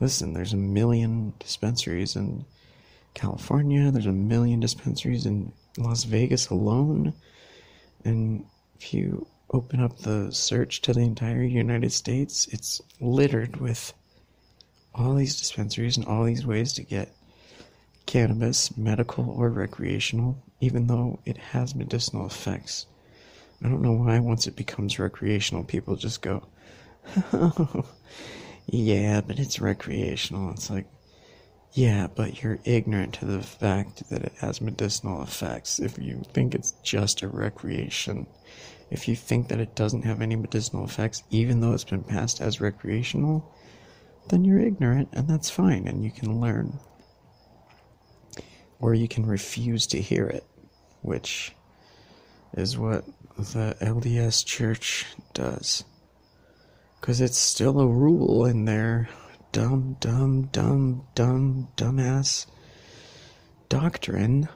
listen, 0.00 0.32
there's 0.32 0.52
a 0.52 0.58
million 0.58 1.34
dispensaries 1.38 2.16
in 2.16 2.44
California. 3.14 3.90
There's 3.90 4.06
a 4.06 4.12
million 4.12 4.60
dispensaries 4.60 5.26
in 5.26 5.52
Las 5.76 6.04
Vegas 6.04 6.48
alone. 6.48 7.12
And 8.04 8.46
if 8.78 8.94
you 8.94 9.26
open 9.50 9.80
up 9.80 9.98
the 9.98 10.32
search 10.32 10.80
to 10.82 10.92
the 10.92 11.00
entire 11.00 11.42
United 11.42 11.92
States, 11.92 12.48
it's 12.50 12.80
littered 13.00 13.56
with 13.58 13.92
all 14.94 15.14
these 15.14 15.38
dispensaries 15.38 15.96
and 15.96 16.06
all 16.06 16.24
these 16.24 16.46
ways 16.46 16.72
to 16.74 16.82
get 16.82 17.14
cannabis, 18.06 18.76
medical 18.76 19.28
or 19.30 19.50
recreational, 19.50 20.42
even 20.60 20.86
though 20.86 21.18
it 21.24 21.36
has 21.36 21.74
medicinal 21.74 22.26
effects. 22.26 22.86
I 23.62 23.68
don't 23.68 23.82
know 23.82 23.92
why 23.92 24.18
once 24.20 24.46
it 24.46 24.56
becomes 24.56 24.98
recreational, 24.98 25.64
people 25.64 25.96
just 25.96 26.22
go, 26.22 26.44
yeah, 28.66 29.20
but 29.20 29.38
it's 29.38 29.60
recreational. 29.60 30.50
It's 30.50 30.70
like, 30.70 30.86
yeah, 31.72 32.06
but 32.14 32.42
you're 32.42 32.58
ignorant 32.64 33.14
to 33.14 33.26
the 33.26 33.42
fact 33.42 34.08
that 34.10 34.22
it 34.22 34.32
has 34.40 34.60
medicinal 34.60 35.22
effects. 35.22 35.78
If 35.78 35.98
you 35.98 36.22
think 36.32 36.54
it's 36.54 36.72
just 36.82 37.22
a 37.22 37.28
recreation, 37.28 38.26
if 38.90 39.08
you 39.08 39.16
think 39.16 39.48
that 39.48 39.60
it 39.60 39.74
doesn't 39.74 40.04
have 40.04 40.20
any 40.22 40.36
medicinal 40.36 40.84
effects, 40.84 41.22
even 41.30 41.60
though 41.60 41.72
it's 41.72 41.84
been 41.84 42.04
passed 42.04 42.40
as 42.40 42.60
recreational, 42.60 43.52
then 44.28 44.44
you're 44.44 44.60
ignorant, 44.60 45.08
and 45.12 45.28
that's 45.28 45.50
fine, 45.50 45.86
and 45.86 46.04
you 46.04 46.10
can 46.10 46.40
learn. 46.40 46.78
Or 48.80 48.94
you 48.94 49.08
can 49.08 49.26
refuse 49.26 49.86
to 49.88 50.00
hear 50.00 50.26
it, 50.26 50.44
which 51.02 51.52
is 52.56 52.78
what 52.78 53.04
the 53.36 53.76
LDS 53.80 54.44
Church 54.44 55.06
does. 55.34 55.84
Because 57.00 57.20
it's 57.20 57.38
still 57.38 57.80
a 57.80 57.86
rule 57.86 58.46
in 58.46 58.64
there 58.64 59.08
dumb, 59.52 59.96
dumb, 60.00 60.42
dumb, 60.52 61.06
dumb, 61.14 61.68
dumbass 61.76 62.46
doctrine. 63.68 64.48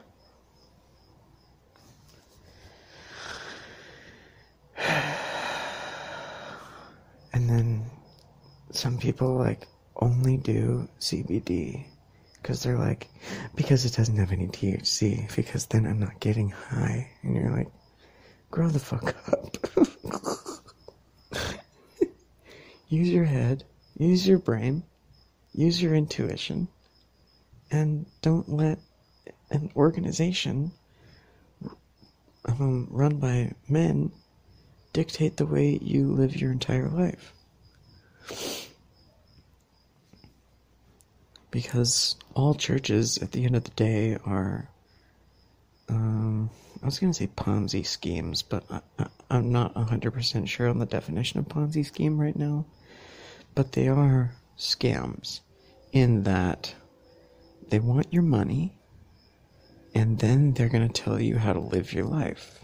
And 7.33 7.49
then 7.49 7.85
some 8.71 8.90
people 9.01 9.35
like 9.35 9.67
only 9.97 10.37
do 10.37 10.87
CBD 10.99 11.85
because 12.41 12.63
they're 12.63 12.77
like, 12.77 13.07
because 13.55 13.85
it 13.85 13.93
doesn't 13.93 14.17
have 14.17 14.31
any 14.31 14.47
THC, 14.47 15.35
because 15.35 15.65
then 15.67 15.85
I'm 15.85 15.99
not 15.99 16.19
getting 16.19 16.49
high. 16.49 17.11
And 17.21 17.35
you're 17.35 17.51
like, 17.51 17.67
grow 18.49 18.69
the 18.69 18.79
fuck 18.79 19.15
up. 19.31 19.57
use 22.89 23.09
your 23.09 23.25
head, 23.25 23.63
use 23.97 24.27
your 24.27 24.39
brain. 24.39 24.83
use 25.53 25.81
your 25.81 25.93
intuition 25.93 26.67
and 27.71 28.05
don't 28.21 28.49
let 28.49 28.79
an 29.49 29.71
organization 29.75 30.71
um, 32.45 32.87
run 32.89 33.17
by 33.17 33.53
men 33.69 34.11
dictate 34.93 35.37
the 35.37 35.45
way 35.45 35.77
you 35.81 36.11
live 36.11 36.35
your 36.35 36.51
entire 36.51 36.89
life. 36.89 37.33
Because 41.51 42.15
all 42.33 42.55
churches, 42.55 43.17
at 43.17 43.31
the 43.31 43.45
end 43.45 43.55
of 43.55 43.63
the 43.63 43.71
day, 43.71 44.17
are. 44.25 44.69
Um, 45.89 46.49
I 46.81 46.85
was 46.85 46.97
going 46.97 47.11
to 47.11 47.17
say 47.17 47.27
Ponzi 47.27 47.85
schemes, 47.85 48.41
but 48.41 48.63
I, 48.97 49.07
am 49.29 49.51
not 49.51 49.75
100% 49.75 50.47
sure 50.47 50.67
on 50.67 50.79
the 50.79 50.85
definition 50.85 51.39
of 51.39 51.47
Ponzi 51.47 51.85
scheme 51.85 52.19
right 52.19 52.35
now. 52.35 52.65
But 53.53 53.73
they 53.73 53.87
are 53.87 54.31
scams 54.57 55.41
in 55.91 56.23
that 56.23 56.73
they 57.69 57.79
want 57.79 58.11
your 58.13 58.23
money 58.23 58.73
and 59.93 60.19
then 60.19 60.53
they're 60.53 60.69
going 60.69 60.87
to 60.87 61.01
tell 61.01 61.19
you 61.19 61.37
how 61.37 61.53
to 61.53 61.59
live 61.59 61.93
your 61.93 62.05
life. 62.05 62.59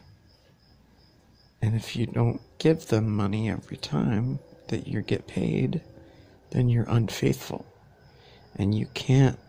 And 1.62 1.76
if 1.76 1.96
you 1.96 2.06
don't 2.06 2.42
give 2.60 2.88
them 2.88 3.10
money 3.10 3.50
every 3.50 3.78
time 3.78 4.40
that 4.70 4.88
you 4.88 5.02
get 5.02 5.28
paid, 5.28 5.82
then 6.52 6.70
you're 6.70 6.86
unfaithful. 6.88 7.66
And 8.58 8.74
you 8.74 8.88
can't 8.94 9.40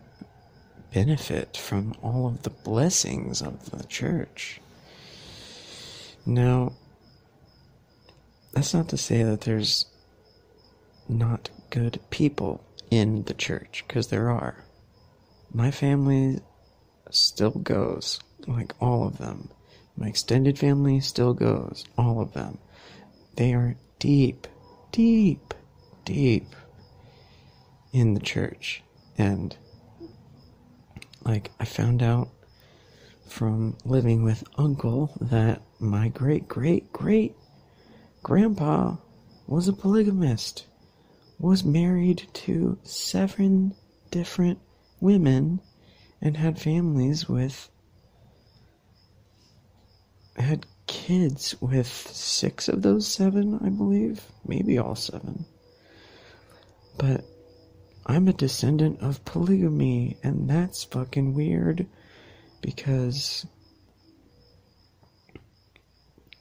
benefit 0.93 1.57
from 1.57 1.95
all 2.01 2.27
of 2.27 2.43
the 2.43 2.49
blessings 2.49 3.41
of 3.41 3.71
the 3.71 3.83
church. 3.85 4.61
Now, 6.25 6.73
that's 8.53 8.73
not 8.73 8.89
to 8.89 8.97
say 8.97 9.23
that 9.23 9.41
there's 9.41 9.85
not 11.07 11.49
good 11.69 11.99
people 12.09 12.63
in 12.91 13.23
the 13.23 13.33
church, 13.33 13.83
because 13.87 14.07
there 14.07 14.29
are. 14.29 14.63
My 15.53 15.71
family 15.71 16.41
still 17.09 17.51
goes, 17.51 18.19
like 18.47 18.73
all 18.79 19.07
of 19.07 19.17
them. 19.17 19.49
My 19.97 20.07
extended 20.07 20.57
family 20.57 20.99
still 20.99 21.33
goes, 21.33 21.83
all 21.97 22.21
of 22.21 22.33
them. 22.33 22.57
They 23.35 23.53
are 23.53 23.75
deep, 23.99 24.47
deep, 24.91 25.53
deep 26.05 26.55
in 27.91 28.13
the 28.13 28.19
church. 28.19 28.83
And, 29.19 29.57
like, 31.25 31.51
I 31.59 31.65
found 31.65 32.01
out 32.01 32.29
from 33.27 33.75
living 33.83 34.23
with 34.23 34.45
uncle 34.57 35.11
that 35.19 35.61
my 35.77 36.07
great 36.07 36.47
great 36.47 36.91
great 36.93 37.35
grandpa 38.23 38.95
was 39.45 39.67
a 39.67 39.73
polygamist, 39.73 40.65
was 41.37 41.65
married 41.65 42.27
to 42.33 42.79
seven 42.83 43.75
different 44.09 44.59
women 45.01 45.59
and 46.21 46.37
had 46.37 46.57
families 46.57 47.27
with 47.27 47.69
had 50.37 50.65
kids 50.87 51.55
with 51.61 51.87
six 51.87 52.69
of 52.69 52.83
those 52.83 53.05
seven, 53.05 53.59
I 53.61 53.67
believe, 53.67 54.23
maybe 54.47 54.77
all 54.77 54.95
seven. 54.95 55.45
But 56.97 57.25
I'm 58.09 58.27
a 58.27 58.33
descendant 58.33 59.01
of 59.01 59.23
polygamy, 59.23 60.17
and 60.23 60.49
that's 60.49 60.83
fucking 60.83 61.35
weird 61.35 61.85
because 62.59 63.45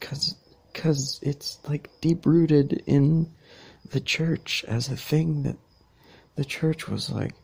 cuz 0.00 1.20
it's 1.22 1.58
like 1.68 1.90
deep 2.00 2.24
rooted 2.24 2.82
in 2.86 3.30
the 3.90 4.00
church 4.00 4.64
as 4.66 4.88
a 4.88 4.96
thing 4.96 5.42
that 5.42 5.58
the 6.36 6.44
church 6.44 6.88
was 6.88 7.10
like 7.10 7.34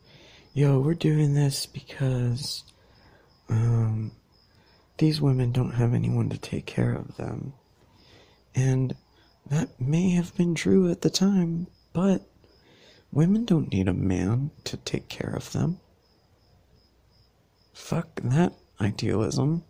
yo, 0.55 0.79
we're 0.79 0.94
doing 0.94 1.35
this 1.35 1.66
because 1.66 2.64
um, 3.51 4.12
these 4.96 5.20
women 5.20 5.53
don't 5.53 5.72
have 5.72 5.92
anyone 5.92 6.31
to 6.31 6.38
take 6.38 6.64
care 6.64 6.94
of 6.94 7.16
them. 7.16 7.53
And 8.55 8.94
that 9.51 9.79
may 9.79 10.11
have 10.11 10.35
been 10.35 10.55
true 10.55 10.90
at 10.90 11.03
the 11.03 11.11
time, 11.11 11.66
but 11.92 12.22
women 13.14 13.44
don't 13.44 13.72
need 13.72 13.88
a 13.88 13.94
man 13.94 14.50
to 14.64 14.77
take 14.77 15.09
care 15.09 15.35
of 15.35 15.53
them. 15.53 15.81
Fuck 17.72 18.20
that 18.22 18.53
idealism. 18.81 19.64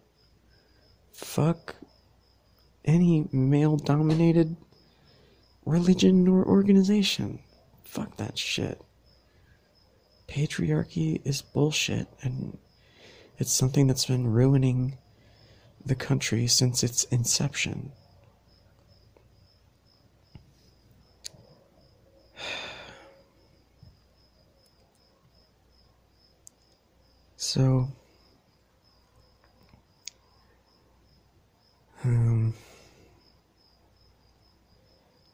Fuck 1.13 1.77
any 2.85 3.29
male 3.33 3.77
dominated 3.77 4.57
religion 5.65 6.27
or 6.27 6.45
organization. 6.45 7.39
Fuck 7.85 8.17
that 8.17 8.37
shit 8.37 8.81
patriarchy 10.29 11.21
is 11.25 11.43
bullshit 11.43 12.09
and 12.23 12.59
it's 13.39 13.53
something 13.53 13.87
that's 13.87 14.07
been 14.07 14.27
ruining 14.27 14.99
the 15.85 15.95
country 15.95 16.47
since 16.47 16.83
its 16.83 17.05
inception. 17.05 17.93
So, 27.55 27.87
um, 32.03 32.53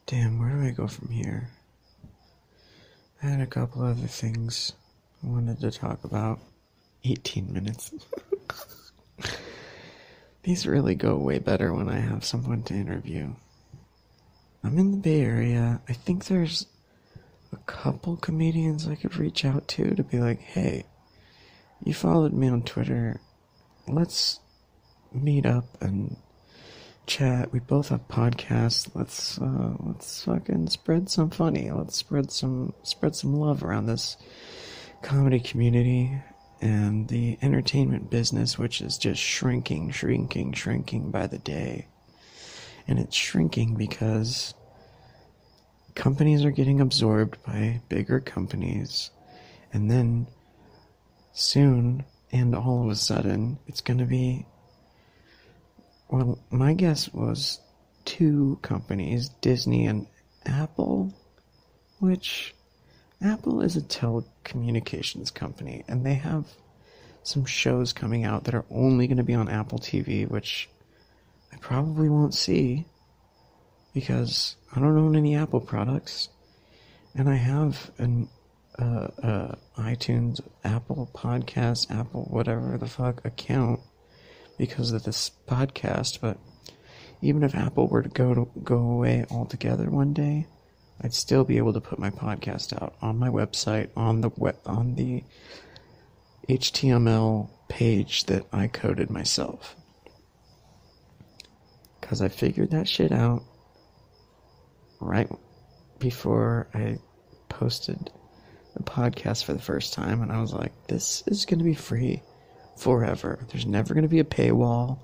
damn, 0.04 0.38
where 0.38 0.50
do 0.50 0.68
I 0.68 0.70
go 0.72 0.86
from 0.86 1.08
here? 1.08 1.48
I 3.22 3.26
had 3.26 3.40
a 3.40 3.46
couple 3.46 3.82
other 3.82 4.06
things 4.06 4.74
I 5.24 5.28
wanted 5.28 5.60
to 5.60 5.70
talk 5.70 6.04
about 6.04 6.40
18 7.04 7.50
minutes. 7.54 7.94
These 10.42 10.66
really 10.66 10.96
go 10.96 11.16
way 11.16 11.38
better 11.38 11.72
when 11.72 11.88
I 11.88 12.00
have 12.00 12.26
someone 12.26 12.64
to 12.64 12.74
interview. 12.74 13.30
I'm 14.62 14.78
in 14.78 14.90
the 14.90 14.98
Bay 14.98 15.22
Area. 15.22 15.80
I 15.88 15.94
think 15.94 16.26
there's 16.26 16.66
a 17.50 17.56
couple 17.64 18.18
comedians 18.18 18.86
I 18.86 18.96
could 18.96 19.16
reach 19.16 19.46
out 19.46 19.68
to 19.68 19.94
to 19.94 20.02
be 20.02 20.18
like, 20.18 20.40
hey, 20.40 20.84
you 21.84 21.94
followed 21.94 22.32
me 22.32 22.48
on 22.48 22.62
Twitter. 22.62 23.20
Let's 23.88 24.40
meet 25.12 25.46
up 25.46 25.64
and 25.80 26.16
chat. 27.06 27.52
We 27.52 27.58
both 27.58 27.88
have 27.88 28.06
podcasts. 28.08 28.90
Let's 28.94 29.38
uh, 29.38 29.74
let's 29.80 30.24
fucking 30.24 30.68
spread 30.68 31.10
some 31.10 31.30
funny. 31.30 31.70
Let's 31.70 31.96
spread 31.96 32.30
some 32.30 32.74
spread 32.82 33.16
some 33.16 33.34
love 33.34 33.64
around 33.64 33.86
this 33.86 34.16
comedy 35.02 35.40
community 35.40 36.22
and 36.60 37.08
the 37.08 37.38
entertainment 37.42 38.10
business, 38.10 38.58
which 38.58 38.80
is 38.80 38.98
just 38.98 39.20
shrinking, 39.20 39.90
shrinking, 39.90 40.52
shrinking 40.52 41.10
by 41.10 41.26
the 41.26 41.38
day. 41.38 41.86
And 42.86 42.98
it's 42.98 43.16
shrinking 43.16 43.76
because 43.76 44.54
companies 45.94 46.44
are 46.44 46.50
getting 46.50 46.80
absorbed 46.80 47.42
by 47.44 47.80
bigger 47.88 48.20
companies. 48.20 49.10
And 49.72 49.90
then 49.90 50.26
soon, 51.32 52.04
and 52.32 52.54
all 52.54 52.84
of 52.84 52.90
a 52.90 52.96
sudden, 52.96 53.58
it's 53.66 53.80
going 53.80 53.98
to 53.98 54.04
be. 54.04 54.46
Well, 56.08 56.38
my 56.50 56.74
guess 56.74 57.12
was 57.12 57.60
two 58.04 58.58
companies, 58.62 59.28
Disney 59.40 59.86
and 59.86 60.06
Apple, 60.44 61.14
which 61.98 62.54
Apple 63.22 63.60
is 63.60 63.76
a 63.76 63.82
telecommunications 63.82 65.32
company, 65.32 65.84
and 65.86 66.04
they 66.04 66.14
have 66.14 66.46
some 67.22 67.44
shows 67.44 67.92
coming 67.92 68.24
out 68.24 68.44
that 68.44 68.54
are 68.54 68.64
only 68.70 69.06
going 69.06 69.18
to 69.18 69.22
be 69.22 69.34
on 69.34 69.48
Apple 69.48 69.78
TV, 69.78 70.28
which 70.28 70.68
I 71.52 71.56
probably 71.58 72.08
won't 72.08 72.34
see 72.34 72.86
because 73.92 74.56
I 74.74 74.80
don't 74.80 74.96
own 74.96 75.16
any 75.16 75.36
Apple 75.36 75.60
products, 75.60 76.28
and 77.14 77.28
I 77.28 77.34
have 77.34 77.90
an 77.98 78.28
uh, 78.80 79.08
uh, 79.22 79.54
iTunes, 79.76 80.40
Apple 80.64 81.10
Podcast, 81.14 81.90
Apple 81.90 82.26
whatever 82.30 82.78
the 82.78 82.88
fuck 82.88 83.24
account 83.24 83.80
because 84.56 84.92
of 84.92 85.02
this 85.04 85.30
podcast. 85.46 86.20
But 86.20 86.38
even 87.20 87.42
if 87.42 87.54
Apple 87.54 87.88
were 87.88 88.02
to 88.02 88.08
go 88.08 88.34
to 88.34 88.48
go 88.62 88.78
away 88.78 89.26
altogether 89.30 89.90
one 89.90 90.12
day, 90.12 90.46
I'd 91.02 91.14
still 91.14 91.44
be 91.44 91.58
able 91.58 91.72
to 91.74 91.80
put 91.80 91.98
my 91.98 92.10
podcast 92.10 92.80
out 92.80 92.94
on 93.02 93.18
my 93.18 93.28
website 93.28 93.90
on 93.96 94.20
the 94.20 94.30
web, 94.36 94.56
on 94.66 94.94
the 94.94 95.24
HTML 96.48 97.50
page 97.68 98.24
that 98.24 98.46
I 98.52 98.66
coded 98.66 99.10
myself. 99.10 99.76
Cuz 102.00 102.22
I 102.22 102.28
figured 102.28 102.70
that 102.70 102.88
shit 102.88 103.12
out 103.12 103.44
right 105.00 105.30
before 105.98 106.68
I 106.74 106.98
posted 107.48 108.10
the 108.84 108.90
podcast 108.90 109.44
for 109.44 109.52
the 109.52 109.62
first 109.62 109.92
time 109.92 110.22
and 110.22 110.32
I 110.32 110.40
was 110.40 110.52
like 110.52 110.72
this 110.86 111.22
is 111.26 111.44
going 111.44 111.58
to 111.58 111.64
be 111.64 111.74
free 111.74 112.22
forever. 112.76 113.38
There's 113.50 113.66
never 113.66 113.94
going 113.94 114.02
to 114.02 114.08
be 114.08 114.20
a 114.20 114.24
paywall. 114.24 114.98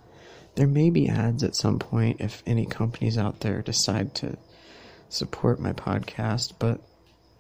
There 0.55 0.67
may 0.67 0.91
be 0.91 1.09
ads 1.09 1.43
at 1.43 1.55
some 1.55 1.79
point 1.79 2.21
if 2.21 2.43
any 2.47 2.65
companies 2.67 3.19
out 3.19 3.41
there 3.41 3.61
decide 3.61 4.15
to 4.17 4.39
support 5.09 5.61
my 5.61 5.73
podcast, 5.73 6.55
but 6.59 6.81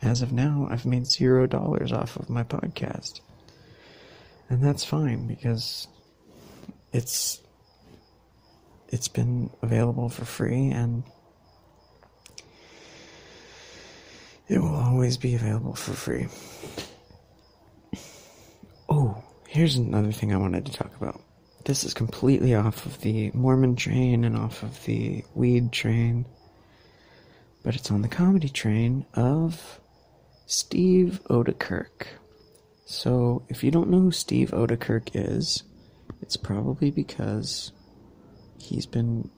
as 0.02 0.22
of 0.22 0.32
now, 0.32 0.68
I've 0.70 0.84
made 0.84 1.06
zero 1.06 1.46
dollars 1.46 1.92
off 1.92 2.16
of 2.16 2.28
my 2.28 2.42
podcast. 2.42 3.20
And 4.48 4.62
that's 4.62 4.84
fine 4.84 5.26
because 5.26 5.88
it's 6.92 7.40
it's 8.88 9.08
been 9.08 9.50
available 9.62 10.08
for 10.08 10.24
free 10.24 10.68
and 10.68 11.02
it 14.48 14.58
will 14.58 14.74
always 14.74 15.16
be 15.16 15.34
available 15.34 15.74
for 15.74 15.92
free. 15.92 16.28
Oh, 18.88 19.22
here's 19.48 19.76
another 19.76 20.12
thing 20.12 20.32
I 20.32 20.38
wanted 20.38 20.66
to 20.66 20.72
talk 20.72 20.94
about. 20.96 21.20
This 21.64 21.82
is 21.82 21.94
completely 21.94 22.54
off 22.54 22.86
of 22.86 23.00
the 23.00 23.32
Mormon 23.32 23.74
train 23.74 24.24
and 24.24 24.36
off 24.36 24.62
of 24.62 24.84
the 24.84 25.24
weed 25.34 25.72
train, 25.72 26.26
but 27.64 27.74
it's 27.74 27.90
on 27.90 28.02
the 28.02 28.08
comedy 28.08 28.48
train 28.48 29.04
of 29.14 29.80
Steve 30.46 31.20
Oedekerk. 31.28 32.06
So, 32.84 33.44
if 33.48 33.64
you 33.64 33.72
don't 33.72 33.90
know 33.90 33.98
who 33.98 34.12
Steve 34.12 34.52
Oedekerk 34.52 35.10
is, 35.14 35.64
it's 36.22 36.36
probably 36.36 36.92
because 36.92 37.72
he's 38.60 38.86
been 38.86 39.28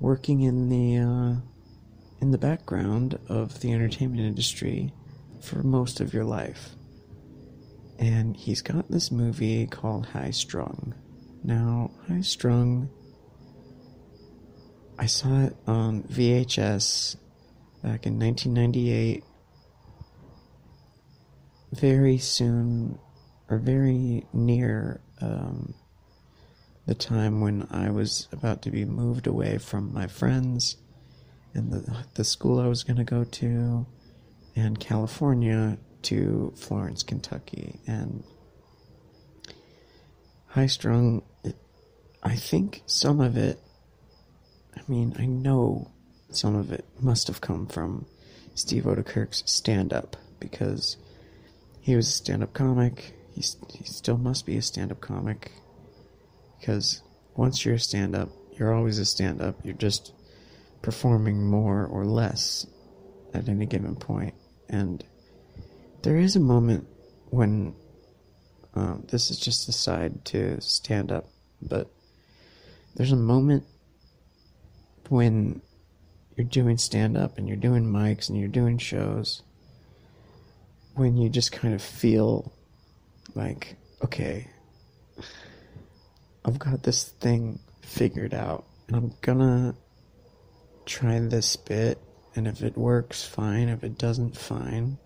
working 0.00 0.40
in 0.40 0.70
the 0.70 0.96
uh, 0.96 1.40
in 2.20 2.30
the 2.30 2.38
background 2.38 3.18
of 3.28 3.60
the 3.60 3.72
entertainment 3.72 4.22
industry 4.22 4.92
for 5.40 5.62
most 5.62 6.00
of 6.00 6.14
your 6.14 6.24
life. 6.24 6.70
And 7.98 8.36
he's 8.36 8.62
got 8.62 8.90
this 8.90 9.10
movie 9.10 9.66
called 9.66 10.06
High 10.06 10.30
Strung. 10.30 10.94
Now, 11.42 11.90
High 12.08 12.22
Strung, 12.22 12.88
I 14.98 15.06
saw 15.06 15.42
it 15.42 15.56
on 15.66 16.02
VHS 16.04 17.16
back 17.82 18.06
in 18.06 18.18
1998 18.18 19.22
very 21.72 22.18
soon 22.18 22.98
or 23.50 23.58
very 23.58 24.24
near 24.32 25.00
um, 25.20 25.74
the 26.86 26.94
time 26.94 27.40
when 27.40 27.66
I 27.70 27.90
was 27.90 28.28
about 28.32 28.62
to 28.62 28.70
be 28.70 28.84
moved 28.84 29.26
away 29.26 29.58
from 29.58 29.92
my 29.92 30.06
friends 30.06 30.76
and 31.54 31.72
the, 31.72 32.04
the 32.14 32.24
school 32.24 32.58
I 32.58 32.66
was 32.66 32.82
going 32.82 32.96
to 32.96 33.04
go 33.04 33.24
to 33.24 33.86
and 34.56 34.78
California 34.78 35.78
to 36.02 36.52
Florence, 36.56 37.02
Kentucky. 37.02 37.80
And 37.86 38.24
high 40.48 40.66
strung, 40.66 41.22
I 42.22 42.36
think 42.36 42.82
some 42.86 43.20
of 43.20 43.36
it, 43.36 43.58
I 44.76 44.80
mean, 44.88 45.14
I 45.18 45.26
know 45.26 45.90
some 46.30 46.54
of 46.54 46.72
it 46.72 46.84
must 47.00 47.28
have 47.28 47.40
come 47.40 47.66
from 47.66 48.06
Steve 48.54 48.84
Oedekerk's 48.84 49.42
stand 49.46 49.92
up 49.92 50.16
because 50.40 50.96
he 51.80 51.96
was 51.96 52.08
a 52.08 52.12
stand-up 52.12 52.52
comic. 52.52 53.14
He, 53.34 53.42
he 53.72 53.84
still 53.84 54.18
must 54.18 54.46
be 54.46 54.56
a 54.56 54.62
stand-up 54.62 55.00
comic 55.00 55.52
because 56.58 57.02
once 57.36 57.64
you're 57.64 57.74
a 57.74 57.80
stand-up, 57.80 58.30
you're 58.58 58.72
always 58.72 58.98
a 58.98 59.04
stand-up. 59.04 59.56
You're 59.64 59.74
just 59.74 60.12
performing 60.84 61.42
more 61.42 61.86
or 61.86 62.04
less 62.04 62.66
at 63.32 63.48
any 63.48 63.64
given 63.64 63.96
point. 63.96 64.34
And 64.68 65.02
there 66.02 66.18
is 66.18 66.36
a 66.36 66.40
moment 66.40 66.86
when 67.30 67.74
um, 68.74 69.06
this 69.10 69.30
is 69.30 69.38
just 69.38 69.66
a 69.66 69.72
side 69.72 70.26
to 70.26 70.60
stand 70.60 71.10
up, 71.10 71.30
but 71.62 71.90
there's 72.96 73.12
a 73.12 73.16
moment 73.16 73.64
when 75.08 75.62
you're 76.36 76.46
doing 76.46 76.76
stand 76.76 77.16
up 77.16 77.38
and 77.38 77.48
you're 77.48 77.56
doing 77.56 77.86
mics 77.86 78.28
and 78.28 78.38
you're 78.38 78.48
doing 78.48 78.76
shows 78.76 79.40
when 80.96 81.16
you 81.16 81.30
just 81.30 81.50
kind 81.50 81.72
of 81.72 81.80
feel 81.80 82.52
like, 83.34 83.76
okay, 84.04 84.48
I've 86.44 86.58
got 86.58 86.82
this 86.82 87.04
thing 87.04 87.58
figured 87.80 88.34
out, 88.34 88.66
and 88.86 88.96
I'm 88.96 89.14
gonna 89.22 89.74
try 90.86 91.18
this 91.18 91.56
bit, 91.56 91.98
and 92.34 92.46
if 92.46 92.62
it 92.62 92.76
works, 92.76 93.24
fine. 93.24 93.68
If 93.68 93.84
it 93.84 93.98
doesn't, 93.98 94.36
fine. 94.36 94.98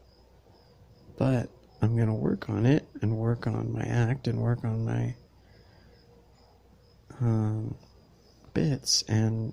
But 1.17 1.51
I'm 1.81 1.97
gonna 1.97 2.15
work 2.15 2.49
on 2.49 2.67
it 2.67 2.87
and 3.03 3.17
work 3.17 3.47
on 3.47 3.73
my 3.73 3.83
act 3.83 4.29
and 4.29 4.41
work 4.41 4.65
on 4.65 4.85
my 4.85 5.15
um, 7.21 7.75
bits 8.55 9.03
and 9.09 9.53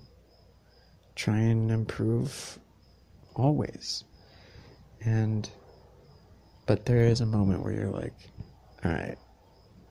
try 1.14 1.38
and 1.38 1.70
improve 1.70 2.58
always. 3.34 4.04
And 5.04 5.48
but 6.66 6.84
there 6.84 7.04
is 7.04 7.20
a 7.20 7.26
moment 7.26 7.62
where 7.62 7.72
you're 7.72 7.90
like, 7.90 8.14
all 8.84 8.90
right, 8.90 9.18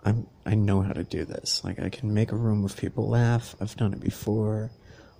I'm 0.04 0.28
I 0.46 0.56
know 0.56 0.82
how 0.82 0.94
to 0.94 1.04
do 1.04 1.26
this. 1.26 1.64
Like 1.64 1.80
I 1.80 1.90
can 1.90 2.14
make 2.14 2.32
a 2.32 2.38
room 2.38 2.66
of 2.66 2.76
people 2.78 3.10
laugh. 3.10 3.56
I've 3.62 3.76
done 3.78 3.94
it 3.94 4.02
before. 4.02 4.72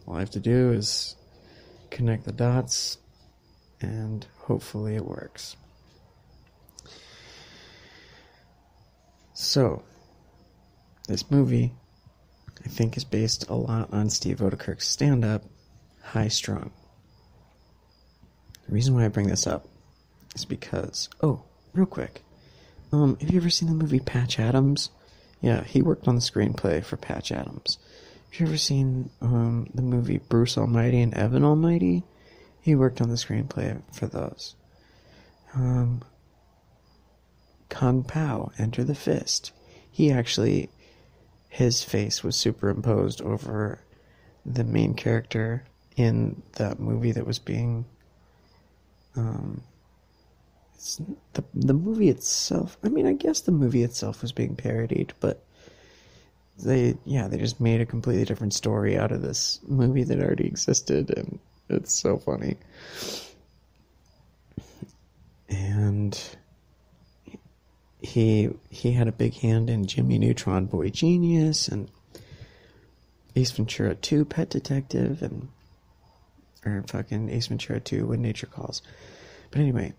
All 0.08 0.16
I 0.16 0.20
have 0.20 0.32
to 0.32 0.40
do 0.40 0.72
is 0.72 1.16
connect 1.90 2.26
the 2.26 2.32
dots 2.32 2.98
and 3.82 4.26
hopefully 4.38 4.96
it 4.96 5.06
works. 5.06 5.56
So, 9.34 9.84
this 11.08 11.30
movie 11.30 11.74
I 12.64 12.68
think 12.68 12.98
is 12.98 13.04
based 13.04 13.50
a 13.50 13.56
lot 13.56 13.94
on 13.94 14.10
Steve 14.10 14.38
Oedekerk's 14.38 14.88
stand-up 14.88 15.44
High 16.02 16.30
Strung. 16.30 16.72
The 18.68 18.74
reason 18.74 18.96
why 18.96 19.06
I 19.06 19.10
bring 19.10 19.28
this 19.28 19.46
up 19.46 19.68
is 20.36 20.46
because 20.46 21.10
oh, 21.22 21.44
real 21.74 21.86
quick, 21.86 22.24
um, 22.92 23.18
have 23.20 23.30
you 23.30 23.38
ever 23.38 23.50
seen 23.50 23.70
the 23.70 23.76
movie 23.76 24.00
Patch 24.00 24.40
Adams? 24.40 24.90
Yeah, 25.42 25.64
he 25.64 25.82
worked 25.82 26.08
on 26.08 26.16
the 26.16 26.22
screenplay 26.22 26.84
for 26.84 26.98
Patch 26.98 27.32
Adams. 27.32 27.78
You 28.38 28.48
ever 28.48 28.58
seen 28.58 29.12
um, 29.22 29.68
the 29.74 29.82
movie 29.82 30.18
Bruce 30.18 30.58
Almighty 30.58 31.02
and 31.02 31.14
Evan 31.14 31.46
Almighty? 31.46 32.04
He 32.60 32.76
worked 32.76 33.00
on 33.00 33.08
the 33.08 33.16
screenplay 33.16 33.82
for 33.94 34.08
those. 34.08 34.56
Um, 35.54 36.04
Kung 37.70 38.04
Pao, 38.04 38.52
Enter 38.58 38.84
the 38.84 38.94
Fist. 38.94 39.54
He 39.90 40.12
actually, 40.12 40.70
his 41.48 41.82
face 41.82 42.26
was 42.26 42.36
superimposed 42.36 43.22
over 43.22 43.80
the 44.46 44.66
main 44.66 44.96
character 44.96 45.64
in 45.96 46.42
that 46.58 46.78
movie 46.78 47.14
that 47.14 47.26
was 47.26 47.40
being 47.40 47.86
um, 49.16 49.64
the 51.34 51.44
the 51.54 51.74
movie 51.74 52.10
itself. 52.10 52.78
I 52.84 52.90
mean, 52.90 53.08
I 53.08 53.14
guess 53.14 53.40
the 53.40 53.54
movie 53.54 53.84
itself 53.84 54.22
was 54.22 54.34
being 54.34 54.58
parodied, 54.58 55.14
but 55.22 55.45
they 56.58 56.96
yeah 57.06 57.28
they 57.28 57.38
just 57.38 57.60
made 57.60 57.82
a 57.82 57.86
completely 57.86 58.26
different 58.26 58.54
story 58.54 58.98
out 58.98 59.12
of 59.12 59.22
this 59.22 59.60
movie 59.68 60.04
that 60.04 60.20
already 60.20 60.48
existed, 60.48 61.10
and 61.16 61.40
it's 61.70 61.94
so 61.94 62.18
funny. 62.18 62.58
And 65.50 66.20
he 68.00 68.50
he 68.70 68.92
had 68.92 69.08
a 69.08 69.12
big 69.12 69.34
hand 69.36 69.70
in 69.70 69.86
Jimmy 69.86 70.18
Neutron 70.18 70.66
Boy 70.66 70.90
Genius 70.90 71.68
and 71.68 71.90
Ace 73.36 73.52
Ventura 73.52 73.96
2 73.96 74.26
Pet 74.26 74.50
Detective 74.50 75.22
and 75.22 75.50
or 76.66 76.84
fucking 76.88 77.30
Ace 77.30 77.48
Ventura 77.48 77.80
2 77.80 78.08
When 78.08 78.22
Nature 78.22 78.48
Calls. 78.48 78.82
But 79.52 79.60
anyway, 79.60 79.94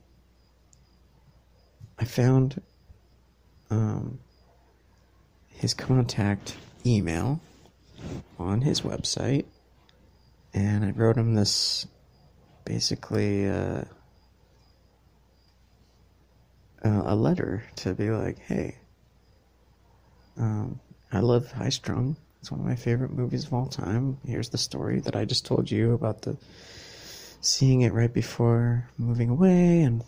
I 1.99 2.05
found 2.05 2.61
um, 3.71 4.19
his 5.57 5.75
contact 5.75 6.57
email 6.85 7.41
on 8.39 8.61
his 8.61 8.83
website, 8.83 9.47
and 10.55 10.85
I 10.85 10.91
wrote 10.91 11.17
him 11.17 11.35
this 11.35 11.87
basically 12.65 13.49
uh, 13.49 13.85
uh, 16.85 17.03
a 17.05 17.15
letter 17.15 17.65
to 17.77 17.95
be 17.95 18.11
like, 18.11 18.39
hey, 18.39 18.77
um, 20.37 20.81
I 21.13 21.21
love 21.21 21.51
High 21.51 21.71
Strung. 21.71 22.17
It's 22.41 22.51
one 22.51 22.61
of 22.61 22.67
my 22.67 22.77
favorite 22.77 23.13
movies 23.13 23.47
of 23.47 23.55
all 23.55 23.67
time. 23.67 24.19
Here's 24.27 24.51
the 24.51 24.59
story 24.59 25.01
that 25.01 25.17
I 25.17 25.25
just 25.25 25.47
told 25.47 25.71
you 25.71 25.95
about 25.95 26.23
the 26.23 26.37
seeing 27.41 27.83
it 27.83 27.93
right 27.93 28.13
before 28.13 28.89
moving 28.99 29.31
away 29.31 29.83
and 29.83 30.05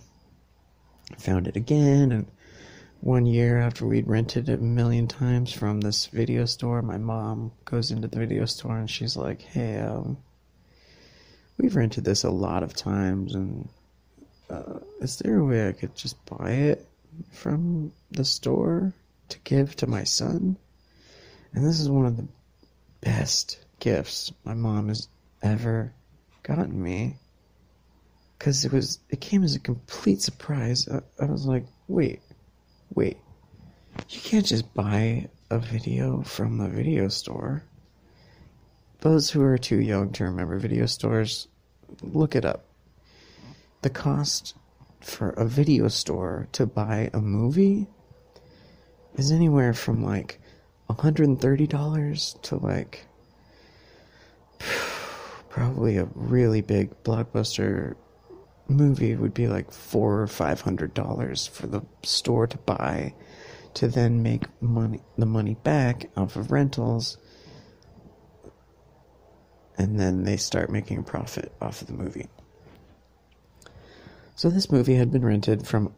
found 1.17 1.47
it 1.47 1.57
again 1.57 2.13
and 2.13 2.27
one 3.01 3.27
year 3.27 3.59
after 3.59 3.87
we'd 3.87 4.09
rented 4.09 4.49
it 4.49 4.61
a 4.61 4.63
million 4.63 5.07
times 5.07 5.53
from 5.53 5.81
this 5.81 6.07
video 6.07 6.45
store 6.45 6.83
my 6.83 6.99
mom 6.99 7.53
goes 7.65 7.91
into 7.91 8.09
the 8.09 8.19
video 8.19 8.45
store 8.45 8.77
and 8.79 8.91
she's 8.91 9.17
like 9.17 9.41
hey 9.43 9.79
um, 9.79 10.17
we've 11.59 11.77
rented 11.77 12.05
this 12.05 12.25
a 12.25 12.31
lot 12.31 12.63
of 12.63 12.75
times 12.75 13.35
and 13.35 13.69
uh, 14.51 14.79
is 15.01 15.19
there 15.19 15.39
a 15.39 15.45
way 15.45 15.69
i 15.69 15.73
could 15.73 15.95
just 15.95 16.17
buy 16.27 16.51
it 16.51 16.87
from 17.33 17.93
the 18.11 18.25
store 18.25 18.93
to 19.29 19.39
give 19.45 19.77
to 19.77 19.87
my 19.87 20.05
son 20.05 20.57
and 21.55 21.65
this 21.65 21.81
is 21.81 21.89
one 21.89 22.07
of 22.07 22.17
the 22.17 22.29
best 23.01 23.65
gifts 23.79 24.33
my 24.45 24.55
mom 24.55 24.89
has 24.89 25.09
ever 25.43 25.93
gotten 26.43 26.83
me 26.83 27.17
because 28.39 28.65
it 28.65 28.73
was 28.73 28.99
it 29.11 29.21
came 29.21 29.43
as 29.43 29.55
a 29.55 29.61
complete 29.61 30.23
surprise. 30.23 30.89
I, 30.89 31.01
I 31.21 31.27
was 31.27 31.45
like, 31.45 31.65
wait, 31.89 32.21
wait, 32.99 33.19
you 34.09 34.21
can't 34.21 34.45
just 34.45 34.75
buy 34.75 35.29
a 35.51 35.59
video 35.61 36.21
from 36.23 36.61
a 36.61 36.69
video 36.69 37.07
store. 37.07 37.63
Those 39.03 39.31
who 39.31 39.41
are 39.41 39.57
too 39.57 39.81
young 39.81 40.11
to 40.15 40.25
remember 40.25 40.59
video 40.59 40.87
stores, 40.87 41.47
look 42.03 42.35
it 42.35 42.45
up. 42.45 42.65
The 43.83 43.91
cost 43.91 44.57
for 45.01 45.31
a 45.31 45.45
video 45.45 45.87
store 45.87 46.49
to 46.51 46.67
buy 46.67 47.09
a 47.15 47.21
movie 47.21 47.87
is 49.15 49.31
anywhere 49.31 49.75
from 49.75 50.03
like 50.03 50.41
$130 50.91 52.43
to 52.43 52.57
like 52.57 53.07
probably 55.49 55.99
a 55.99 56.09
really 56.17 56.63
big 56.63 57.01
blockbuster 57.05 57.95
movie 58.69 59.15
would 59.15 59.35
be 59.35 59.49
like 59.49 59.71
four 59.73 60.21
or 60.21 60.27
five 60.27 60.61
hundred 60.61 60.95
dollars 60.95 61.47
for 61.47 61.67
the 61.67 61.83
store 62.03 62.47
to 62.47 62.59
buy 62.59 63.15
to 63.75 63.89
then 63.89 64.23
make 64.23 64.45
money 64.63 65.01
the 65.17 65.27
money 65.27 65.55
back 65.55 66.11
off 66.17 66.37
of 66.37 66.51
rentals. 66.51 67.19
And 69.77 69.99
then 69.99 70.25
they 70.25 70.37
start 70.37 70.71
making 70.71 70.99
a 70.99 71.03
profit 71.03 71.53
off 71.61 71.83
of 71.83 71.87
the 71.87 71.95
movie. 71.95 72.29
So 74.35 74.51
this 74.51 74.71
movie 74.71 74.95
had 74.95 75.13
been 75.13 75.25
rented 75.25 75.67
from 75.67 75.95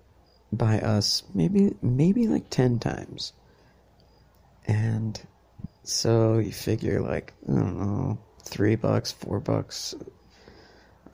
by 0.53 0.81
us 0.81 1.23
maybe 1.35 1.75
maybe 1.83 2.29
like 2.29 2.51
10 2.51 2.79
times. 2.79 3.33
And 4.67 5.21
so 5.83 6.39
you 6.39 6.53
figure 6.53 7.01
like 7.01 7.33
i 7.49 7.53
don't 7.53 7.79
know 7.79 8.19
three 8.45 8.77
bucks 8.77 9.13
four 9.13 9.41
bucks 9.41 9.95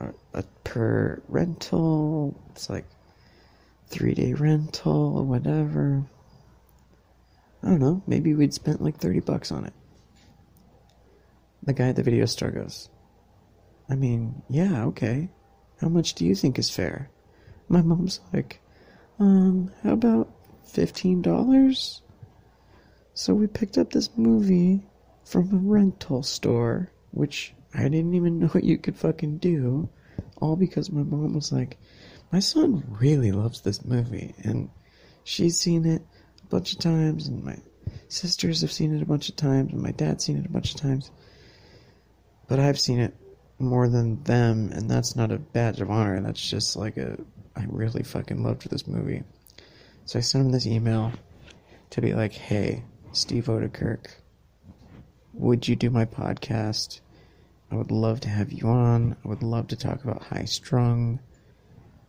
uh, 0.01 0.43
per 0.65 1.23
rental. 1.29 2.39
It's 2.51 2.69
like 2.69 2.87
three 3.89 4.15
day 4.15 4.35
rental 4.35 5.25
whatever. 5.25 6.05
I 7.63 7.69
don't 7.69 7.81
know. 7.81 8.03
Maybe 8.07 8.35
we'd 8.35 8.55
spent 8.55 8.83
like 8.83 8.99
30 8.99 9.21
bucks 9.21 9.51
on 9.51 9.65
it. 9.65 9.73
The 11.65 11.73
guy 11.73 11.89
at 11.89 11.97
the 11.97 12.03
video 12.03 12.27
store 12.27 12.51
goes, 12.51 12.89
I 13.89 13.97
mean, 13.97 14.43
yeah, 14.49 14.85
okay. 14.87 15.29
How 15.81 15.89
much 15.89 16.15
do 16.15 16.25
you 16.25 16.35
think 16.35 16.59
is 16.59 16.71
fair? 16.71 17.11
My 17.69 17.83
mom's 17.83 18.21
like, 18.33 18.61
um, 19.19 19.73
how 19.83 19.93
about 19.93 20.31
$15? 20.69 22.01
So 23.15 23.35
we 23.35 23.47
picked 23.49 23.79
up 23.79 23.91
this 23.91 24.11
movie 24.17 24.83
from 25.25 25.53
a 25.53 25.57
rental 25.57 26.23
store, 26.23 26.93
which 27.11 27.53
I 27.77 27.89
didn't 27.89 28.15
even 28.15 28.39
know 28.39 28.47
what 28.49 28.65
you 28.65 28.79
could 28.79 28.97
fucking 28.97 29.39
do. 29.39 29.89
All 30.39 30.57
because 30.57 30.91
my 30.91 31.03
mom 31.03 31.35
was 31.35 31.53
like, 31.53 31.79
my 32.33 32.41
son 32.41 32.85
really 33.01 33.33
loves 33.33 33.61
this 33.61 33.85
movie. 33.85 34.35
And 34.43 34.71
she's 35.25 35.61
seen 35.61 35.85
it 35.85 36.03
a 36.43 36.47
bunch 36.47 36.73
of 36.73 36.79
times, 36.79 37.29
and 37.29 37.45
my 37.45 37.59
sisters 38.09 38.63
have 38.63 38.73
seen 38.73 38.95
it 38.95 39.03
a 39.03 39.07
bunch 39.07 39.29
of 39.29 39.37
times, 39.37 39.73
and 39.73 39.83
my 39.83 39.93
dad's 39.93 40.25
seen 40.25 40.39
it 40.39 40.47
a 40.47 40.51
bunch 40.51 40.75
of 40.75 40.81
times. 40.81 41.11
But 42.49 42.61
I've 42.61 42.81
seen 42.81 42.99
it 42.99 43.15
more 43.59 43.89
than 43.89 44.23
them, 44.23 44.71
and 44.73 44.91
that's 44.91 45.17
not 45.17 45.33
a 45.33 45.39
badge 45.39 45.81
of 45.81 45.91
honor. 45.91 46.21
That's 46.21 46.49
just 46.49 46.77
like 46.77 46.97
a, 46.97 47.19
I 47.55 47.65
really 47.69 48.03
fucking 48.03 48.43
loved 48.43 48.71
this 48.71 48.87
movie. 48.87 49.23
So 50.05 50.19
I 50.19 50.23
sent 50.23 50.47
him 50.47 50.53
this 50.53 50.67
email 50.67 51.13
to 51.91 52.01
be 52.01 52.15
like, 52.15 52.33
hey, 52.33 52.85
Steve 53.13 53.47
Oedekerk, 53.47 54.07
would 55.33 55.67
you 55.67 55.77
do 55.77 55.91
my 55.91 56.05
podcast? 56.05 57.01
I 57.71 57.75
would 57.75 57.91
love 57.91 58.21
to 58.21 58.29
have 58.29 58.53
you 58.53 58.69
on. 58.69 59.17
I 59.25 59.29
would 59.29 59.43
love 59.43 59.69
to 59.69 59.77
talk 59.77 60.05
about 60.05 60.23
high 60.23 60.45
strung 60.45 61.19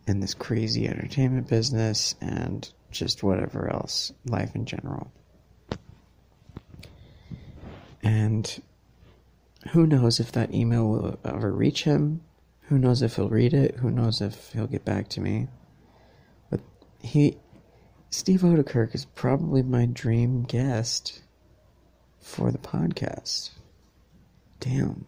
and 0.06 0.22
this 0.22 0.34
crazy 0.34 0.88
entertainment 0.88 1.48
business 1.48 2.14
and 2.20 2.68
just 2.90 3.22
whatever 3.22 3.70
else, 3.70 4.12
life 4.24 4.54
in 4.54 4.64
general. 4.64 5.12
And 8.02 8.62
who 9.72 9.86
knows 9.86 10.20
if 10.20 10.32
that 10.32 10.54
email 10.54 10.88
will 10.88 11.18
ever 11.24 11.52
reach 11.52 11.84
him? 11.84 12.22
Who 12.62 12.78
knows 12.78 13.02
if 13.02 13.16
he'll 13.16 13.28
read 13.28 13.54
it? 13.54 13.76
Who 13.76 13.90
knows 13.90 14.20
if 14.20 14.52
he'll 14.52 14.66
get 14.66 14.84
back 14.84 15.08
to 15.10 15.20
me? 15.20 15.48
But 16.50 16.60
he, 17.00 17.36
Steve 18.10 18.42
Oedekerk, 18.42 18.94
is 18.94 19.04
probably 19.04 19.62
my 19.62 19.86
dream 19.86 20.44
guest 20.44 21.22
for 22.20 22.50
the 22.50 22.58
podcast. 22.58 23.50
Damn. 24.60 25.06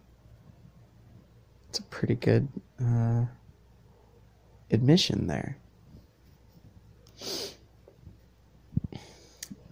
It's 1.71 1.79
a 1.79 1.83
pretty 1.85 2.17
good 2.17 2.49
uh, 2.85 3.27
admission 4.73 5.29
there. 5.29 5.57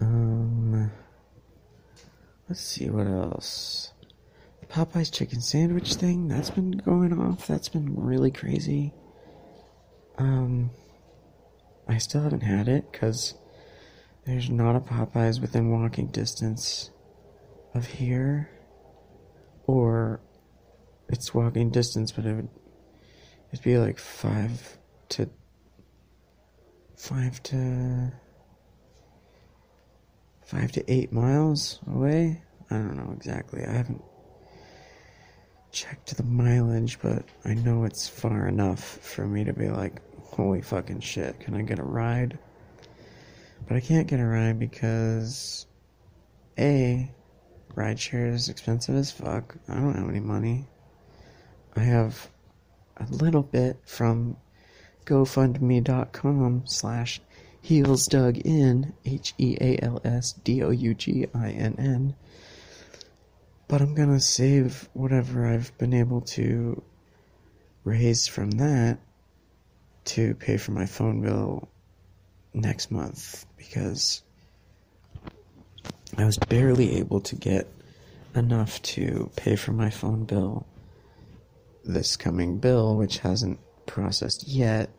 Um, 0.00 0.92
let's 2.48 2.60
see 2.60 2.88
what 2.88 3.08
else. 3.08 3.92
Popeye's 4.68 5.10
chicken 5.10 5.40
sandwich 5.40 5.94
thing 5.94 6.28
that's 6.28 6.50
been 6.50 6.70
going 6.70 7.18
off. 7.18 7.48
That's 7.48 7.68
been 7.68 7.96
really 7.96 8.30
crazy. 8.30 8.94
Um, 10.18 10.70
I 11.88 11.98
still 11.98 12.22
haven't 12.22 12.42
had 12.42 12.68
it 12.68 12.92
because 12.92 13.34
there's 14.24 14.50
not 14.50 14.76
a 14.76 14.80
Popeyes 14.80 15.40
within 15.40 15.72
walking 15.72 16.06
distance 16.06 16.90
of 17.74 17.86
here, 17.86 18.50
or 19.66 20.20
it's 21.08 21.34
walking 21.34 21.70
distance, 21.70 22.12
but 22.12 22.24
it 22.24 22.34
would 22.34 22.48
it'd 23.52 23.64
be 23.64 23.78
like 23.78 23.98
five 23.98 24.78
to 25.10 25.28
five 26.96 27.42
to 27.44 28.12
five 30.44 30.72
to 30.72 30.92
eight 30.92 31.12
miles 31.12 31.80
away. 31.86 32.42
I 32.70 32.76
don't 32.76 32.96
know 32.96 33.12
exactly. 33.16 33.64
I 33.64 33.72
haven't 33.72 34.02
checked 35.72 36.16
the 36.16 36.22
mileage, 36.22 36.98
but 37.00 37.24
I 37.44 37.54
know 37.54 37.84
it's 37.84 38.08
far 38.08 38.46
enough 38.48 38.82
for 38.82 39.26
me 39.26 39.44
to 39.44 39.52
be 39.52 39.68
like, 39.68 40.00
holy 40.22 40.62
fucking 40.62 41.00
shit, 41.00 41.40
can 41.40 41.54
I 41.54 41.62
get 41.62 41.78
a 41.78 41.84
ride? 41.84 42.38
But 43.66 43.76
I 43.76 43.80
can't 43.80 44.06
get 44.06 44.20
a 44.20 44.26
ride 44.26 44.58
because 44.58 45.66
A, 46.58 47.10
rideshare 47.74 48.32
is 48.32 48.48
expensive 48.48 48.96
as 48.96 49.10
fuck. 49.10 49.56
I 49.68 49.74
don't 49.74 49.94
have 49.94 50.08
any 50.08 50.20
money. 50.20 50.66
I 51.76 51.80
have 51.80 52.28
a 52.96 53.06
little 53.06 53.42
bit 53.42 53.78
from 53.84 54.36
gofundme.com 55.04 56.64
slash 56.66 57.20
heels 57.60 58.06
dug 58.06 58.38
in 58.38 58.92
h-e-a-l-s-d-o-u-g-i-n-n 59.04 59.74
but 63.66 63.80
i'm 63.82 63.94
gonna 63.94 64.20
save 64.20 64.88
whatever 64.92 65.46
i've 65.46 65.76
been 65.78 65.92
able 65.92 66.20
to 66.20 66.82
raise 67.84 68.26
from 68.26 68.50
that 68.52 68.98
to 70.04 70.34
pay 70.34 70.56
for 70.56 70.72
my 70.72 70.86
phone 70.86 71.20
bill 71.20 71.68
next 72.54 72.90
month 72.90 73.44
because 73.56 74.22
i 76.16 76.24
was 76.24 76.38
barely 76.38 76.96
able 76.98 77.20
to 77.20 77.36
get 77.36 77.66
enough 78.34 78.80
to 78.82 79.30
pay 79.36 79.56
for 79.56 79.72
my 79.72 79.90
phone 79.90 80.24
bill 80.24 80.66
this 81.88 82.16
coming 82.16 82.58
bill, 82.58 82.96
which 82.96 83.18
hasn't 83.18 83.58
processed 83.86 84.46
yet, 84.46 84.90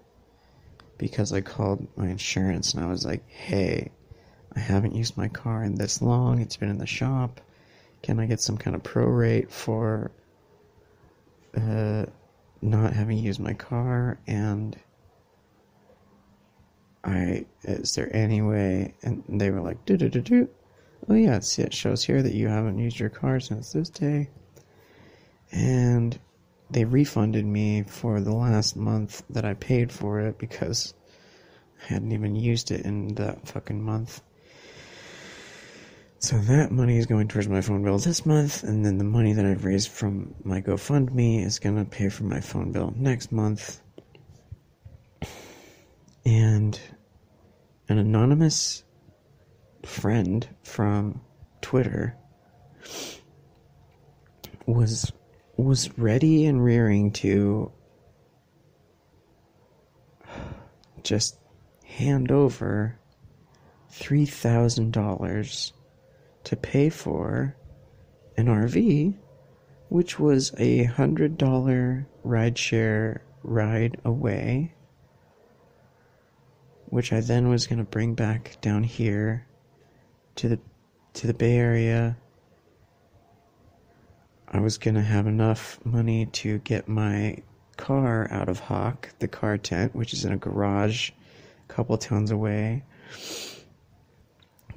because 0.98 1.32
I 1.32 1.42
called 1.42 1.88
my 1.96 2.10
insurance 2.10 2.74
and 2.74 2.84
I 2.84 2.88
was 2.88 3.06
like, 3.06 3.24
hey, 3.30 3.92
I 4.56 4.60
haven't 4.60 4.96
used 4.96 5.16
my 5.16 5.28
car 5.28 5.64
in 5.64 5.76
this 5.76 6.02
long, 6.02 6.42
it's 6.42 6.58
been 6.58 6.70
in 6.70 6.80
the 6.80 6.88
shop. 6.88 7.40
Can 8.02 8.20
I 8.20 8.26
get 8.26 8.42
some 8.42 8.58
kind 8.58 8.76
of 8.76 8.84
prorate 8.84 9.52
for 9.52 10.12
uh, 11.56 12.06
not 12.62 12.94
having 12.94 13.18
used 13.18 13.40
my 13.40 13.54
car? 13.54 14.20
And 14.26 14.76
I, 17.04 17.46
is 17.64 17.96
there 17.96 18.14
any 18.16 18.42
way? 18.42 18.96
And 19.04 19.24
they 19.30 19.52
were 19.52 19.62
like, 19.62 19.86
do 19.86 19.96
do 19.96 20.10
do 20.10 20.22
do. 20.22 20.50
Oh 21.08 21.14
yeah, 21.14 21.40
see, 21.40 21.62
it 21.62 21.74
shows 21.74 22.04
here 22.04 22.22
that 22.22 22.34
you 22.34 22.48
haven't 22.48 22.80
used 22.80 23.00
your 23.00 23.10
car 23.10 23.40
since 23.40 23.72
this 23.72 23.90
day. 23.90 24.30
And 25.52 26.20
they 26.70 26.86
refunded 26.86 27.46
me 27.46 27.84
for 27.84 28.22
the 28.22 28.34
last 28.34 28.76
month 28.76 29.24
that 29.30 29.46
I 29.46 29.54
paid 29.56 29.92
for 29.92 30.20
it 30.20 30.38
because 30.38 30.94
I 31.82 31.94
hadn't 31.94 32.12
even 32.12 32.36
used 32.36 32.72
it 32.72 32.86
in 32.86 33.16
that 33.16 33.48
fucking 33.48 33.82
month. 33.82 34.22
So 36.20 36.38
that 36.38 36.72
money 36.72 36.98
is 36.98 37.06
going 37.06 37.30
towards 37.30 37.48
my 37.48 37.62
phone 37.62 37.82
bill 37.82 37.98
this 37.98 38.26
month, 38.26 38.64
and 38.64 38.86
then 38.86 38.98
the 38.98 39.06
money 39.06 39.32
that 39.34 39.46
I've 39.46 39.64
raised 39.64 39.90
from 39.90 40.36
my 40.44 40.60
GoFundMe 40.60 41.46
is 41.46 41.60
gonna 41.60 41.86
pay 41.86 42.10
for 42.10 42.26
my 42.26 42.42
phone 42.42 42.74
bill 42.74 42.94
next 42.96 43.32
month. 43.32 43.80
And 46.26 46.80
an 47.88 47.98
anonymous 47.98 48.84
friend 49.86 50.48
from 50.62 51.22
Twitter 51.62 52.18
was 54.66 55.12
was 55.64 55.98
ready 55.98 56.46
and 56.46 56.64
rearing 56.64 57.12
to 57.12 57.72
just 61.04 61.38
hand 61.84 62.32
over 62.32 63.00
$3,000 63.92 65.72
to 66.44 66.56
pay 66.56 66.90
for 66.90 67.56
an 68.38 68.46
RV, 68.46 69.18
which 69.90 70.20
was 70.20 70.54
a 70.58 70.86
$100 70.86 72.06
rideshare 72.26 73.20
ride 73.44 74.00
away, 74.06 74.74
which 76.86 77.12
I 77.12 77.22
then 77.22 77.50
was 77.50 77.68
going 77.68 77.80
to 77.80 77.86
bring 77.86 78.14
back 78.14 78.58
down 78.62 78.84
here 78.84 79.46
to 80.36 80.50
the 80.50 80.60
to 81.16 81.28
the 81.28 81.34
Bay 81.34 81.58
Area. 81.58 82.18
I 84.52 84.60
was 84.60 84.78
going 84.78 84.96
to 84.96 85.02
have 85.02 85.28
enough 85.28 85.80
money 85.86 86.26
to 86.28 86.58
get 86.60 86.88
my 86.88 87.38
car 87.78 88.28
out 88.32 88.50
of 88.50 88.60
Hawk, 88.60 89.10
the 89.20 89.28
car 89.28 89.58
tent, 89.58 89.96
which 89.96 90.14
is 90.14 90.26
in 90.26 90.34
a 90.34 90.38
garage 90.38 91.12
a 91.70 91.74
couple 91.74 91.98
towns 91.98 92.32
away 92.32 92.84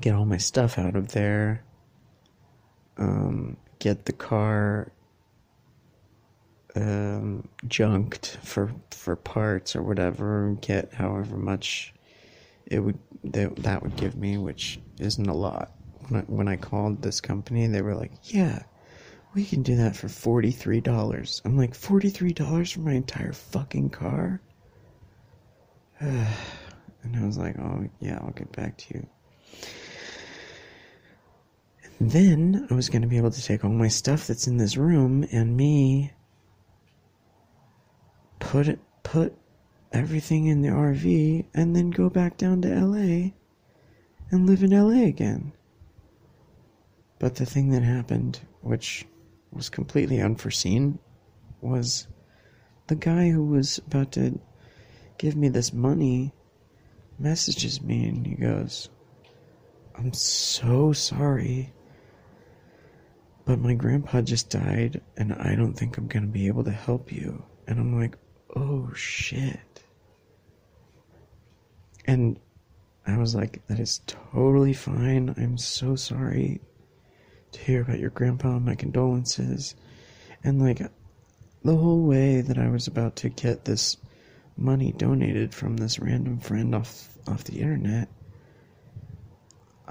get 0.02 0.14
all 0.14 0.26
my 0.26 0.36
stuff 0.36 0.78
out 0.78 0.96
of 0.96 1.12
there, 1.12 1.64
um, 2.98 3.56
get 3.78 4.04
the 4.04 4.12
car 4.12 4.92
um, 6.74 7.48
junked 7.68 8.38
for 8.42 8.72
for 8.90 9.16
parts 9.16 9.74
or 9.74 9.82
whatever, 9.82 10.56
get 10.60 10.92
however 10.92 11.36
much 11.36 11.94
it 12.66 12.80
would 12.80 12.98
that, 13.24 13.56
that 13.56 13.82
would 13.82 13.96
give 13.96 14.16
me, 14.16 14.36
which 14.36 14.80
isn't 14.98 15.28
a 15.28 15.34
lot. 15.34 15.72
When 16.08 16.20
I, 16.20 16.24
when 16.24 16.48
I 16.48 16.56
called 16.56 17.00
this 17.00 17.20
company, 17.20 17.66
they 17.68 17.80
were 17.80 17.94
like, 17.94 18.12
"Yeah, 18.24 18.62
we 19.34 19.44
can 19.44 19.62
do 19.62 19.76
that 19.76 19.96
for 19.96 20.08
forty 20.08 20.50
three 20.50 20.80
dollars." 20.80 21.42
I'm 21.44 21.56
like, 21.56 21.74
forty 21.74 22.10
three 22.10 22.32
dollars 22.32 22.72
for 22.72 22.80
my 22.80 22.92
entire 22.92 23.32
fucking 23.32 23.90
car. 23.90 24.40
and 26.00 27.16
I 27.16 27.24
was 27.24 27.38
like, 27.38 27.58
"Oh 27.58 27.88
yeah, 28.00 28.18
I'll 28.22 28.32
get 28.32 28.52
back 28.52 28.76
to 28.78 28.94
you." 28.94 29.06
And 31.98 32.10
Then 32.10 32.66
I 32.68 32.74
was 32.74 32.88
going 32.88 33.02
to 33.02 33.08
be 33.08 33.16
able 33.16 33.30
to 33.30 33.42
take 33.42 33.64
all 33.64 33.70
my 33.70 33.88
stuff 33.88 34.26
that's 34.26 34.48
in 34.48 34.56
this 34.56 34.76
room 34.76 35.24
and 35.30 35.56
me 35.56 36.12
put 38.40 38.66
it 38.66 38.80
put 39.04 39.36
everything 39.92 40.46
in 40.46 40.62
the 40.62 40.68
RV 40.68 41.44
and 41.54 41.76
then 41.76 41.90
go 41.90 42.10
back 42.10 42.36
down 42.36 42.60
to 42.62 42.68
LA 42.68 43.30
and 44.30 44.46
live 44.46 44.62
in 44.64 44.70
LA 44.70 45.04
again. 45.04 45.52
But 47.18 47.36
the 47.36 47.46
thing 47.46 47.70
that 47.70 47.82
happened, 47.82 48.40
which 48.62 49.06
was 49.52 49.68
completely 49.68 50.20
unforeseen, 50.20 50.98
was 51.60 52.06
the 52.86 52.96
guy 52.96 53.30
who 53.30 53.44
was 53.44 53.78
about 53.86 54.12
to 54.12 54.38
give 55.18 55.36
me 55.36 55.48
this 55.48 55.72
money 55.72 56.32
messages 57.18 57.80
me 57.80 58.06
and 58.06 58.26
he 58.26 58.34
goes, 58.34 58.88
I'm 59.94 60.12
so 60.12 60.92
sorry 60.92 61.72
but 63.44 63.58
my 63.58 63.74
grandpa 63.74 64.20
just 64.20 64.50
died 64.50 65.00
and 65.16 65.32
I 65.32 65.54
don't 65.54 65.74
think 65.74 65.96
I'm 65.96 66.06
going 66.06 66.24
to 66.24 66.28
be 66.28 66.46
able 66.46 66.64
to 66.64 66.70
help 66.70 67.12
you. 67.12 67.44
And 67.66 67.78
I'm 67.78 67.98
like, 67.98 68.16
oh 68.54 68.92
shit. 68.94 69.84
And 72.06 72.38
I 73.06 73.16
was 73.16 73.34
like, 73.34 73.66
that 73.66 73.80
is 73.80 74.00
totally 74.06 74.72
fine. 74.72 75.34
I'm 75.36 75.58
so 75.58 75.96
sorry 75.96 76.60
to 77.52 77.60
hear 77.60 77.82
about 77.82 77.98
your 77.98 78.10
grandpa. 78.10 78.56
And 78.56 78.64
my 78.64 78.74
condolences. 78.74 79.74
And 80.44 80.60
like, 80.60 80.78
the 81.64 81.76
whole 81.76 82.02
way 82.02 82.40
that 82.40 82.58
I 82.58 82.68
was 82.68 82.86
about 82.86 83.16
to 83.16 83.28
get 83.28 83.64
this 83.64 83.96
money 84.56 84.92
donated 84.92 85.54
from 85.54 85.76
this 85.76 85.98
random 85.98 86.38
friend 86.38 86.74
off 86.74 87.08
off 87.26 87.44
the 87.44 87.60
internet 87.60 88.08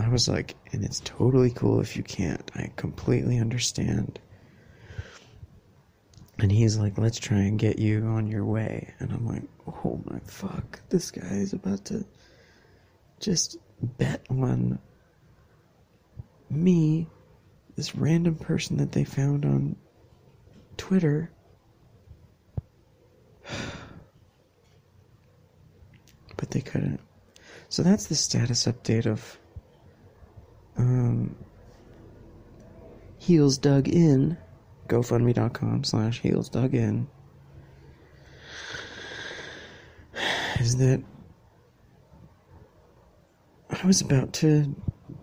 I 0.02 0.10
was 0.10 0.28
like, 0.28 0.56
and 0.72 0.84
it's 0.84 1.02
totally 1.02 1.52
cool 1.52 1.80
if 1.82 1.96
you 1.96 2.04
can't. 2.04 2.50
I 2.56 2.72
completely 2.76 3.38
understand. 3.38 4.20
And 6.40 6.52
he's 6.52 6.78
like, 6.78 6.98
let's 6.98 7.20
try 7.20 7.38
and 7.38 7.60
get 7.60 7.78
you 7.78 8.04
on 8.06 8.26
your 8.26 8.46
way. 8.46 8.94
And 9.00 9.12
I'm 9.12 9.28
like, 9.28 9.44
oh 9.68 10.02
my 10.06 10.20
fuck, 10.26 10.80
this 10.90 11.12
guy 11.12 11.36
is 11.36 11.54
about 11.54 11.86
to 11.86 12.06
just 13.20 13.58
bet 13.82 14.26
on 14.30 14.80
me, 16.50 17.08
this 17.82 17.96
random 17.96 18.36
person 18.36 18.78
that 18.78 18.92
they 18.92 19.04
found 19.04 19.44
on 19.44 19.76
Twitter. 20.78 21.32
but 26.38 26.52
they 26.52 26.62
couldn't. 26.62 27.00
So 27.70 27.82
that's 27.82 28.06
the 28.06 28.14
status 28.14 28.66
update 28.66 29.08
of 29.08 29.40
um, 30.78 31.36
heels 33.18 33.58
dug 33.58 33.88
in 33.88 34.38
gofundme.com 34.88 35.84
slash 35.84 36.22
HealsDougInn 36.22 37.08
is 40.60 40.78
that 40.78 41.02
I 43.72 43.88
was 43.88 44.02
about 44.02 44.34
to 44.34 44.76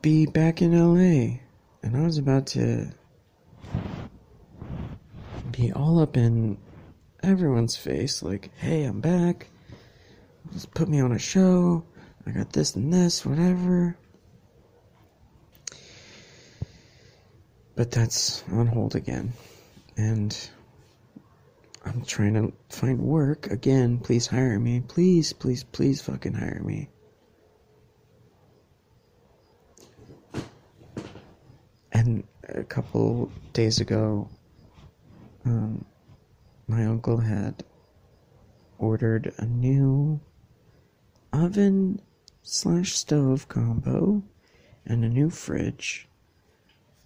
be 0.02 0.26
back 0.26 0.60
in 0.60 0.72
LA 0.76 1.38
and 1.82 1.96
I 1.96 2.00
was 2.04 2.18
about 2.18 2.46
to 2.48 2.90
be 5.50 5.72
all 5.72 5.98
up 5.98 6.16
in 6.16 6.58
everyone's 7.22 7.76
face 7.76 8.22
like 8.22 8.50
hey 8.58 8.84
I'm 8.84 9.00
back 9.00 9.48
just 10.52 10.72
put 10.72 10.88
me 10.88 11.00
on 11.00 11.12
a 11.12 11.18
show 11.18 11.84
I 12.26 12.30
got 12.30 12.52
this 12.52 12.76
and 12.76 12.92
this 12.92 13.24
whatever 13.26 13.96
But 17.78 17.92
that's 17.92 18.42
on 18.50 18.66
hold 18.66 18.96
again. 18.96 19.34
And 19.96 20.36
I'm 21.84 22.04
trying 22.04 22.34
to 22.34 22.52
find 22.76 22.98
work 22.98 23.52
again. 23.52 23.98
Please 23.98 24.26
hire 24.26 24.58
me. 24.58 24.80
Please, 24.80 25.32
please, 25.32 25.62
please 25.62 26.00
fucking 26.00 26.34
hire 26.34 26.60
me. 26.60 26.88
And 31.92 32.24
a 32.48 32.64
couple 32.64 33.30
days 33.52 33.80
ago, 33.80 34.28
um, 35.44 35.84
my 36.66 36.84
uncle 36.84 37.18
had 37.18 37.64
ordered 38.78 39.32
a 39.38 39.44
new 39.44 40.20
oven 41.32 42.00
slash 42.42 42.92
stove 42.92 43.48
combo 43.48 44.22
and 44.86 45.04
a 45.04 45.08
new 45.08 45.30
fridge 45.30 46.08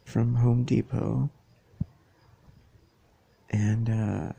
from 0.05 0.37
Home 0.37 0.65
Depot. 0.65 1.31
And, 3.51 3.91
uh, 3.91 4.33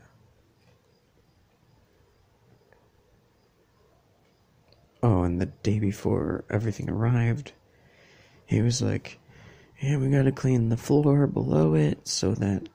oh, 5.02 5.22
and 5.22 5.40
the 5.40 5.46
day 5.46 5.78
before 5.78 6.44
everything 6.50 6.88
arrived, 6.90 7.52
he 8.46 8.60
was 8.60 8.82
like, 8.82 9.18
yeah, 9.84 9.98
we 9.98 10.08
gotta 10.08 10.32
clean 10.32 10.70
the 10.70 10.78
floor 10.78 11.26
below 11.26 11.74
it 11.74 12.08
so 12.08 12.32
that, 12.36 12.70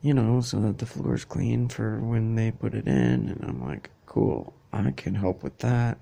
you 0.00 0.12
know, 0.12 0.40
so 0.40 0.58
that 0.58 0.78
the 0.78 0.86
floor's 0.86 1.24
clean 1.24 1.68
for 1.68 2.00
when 2.00 2.34
they 2.34 2.50
put 2.50 2.74
it 2.74 2.88
in. 2.88 3.28
And 3.28 3.44
I'm 3.44 3.64
like, 3.64 3.88
cool, 4.04 4.52
I 4.72 4.90
can 4.90 5.14
help 5.14 5.44
with 5.44 5.58
that. 5.58 5.98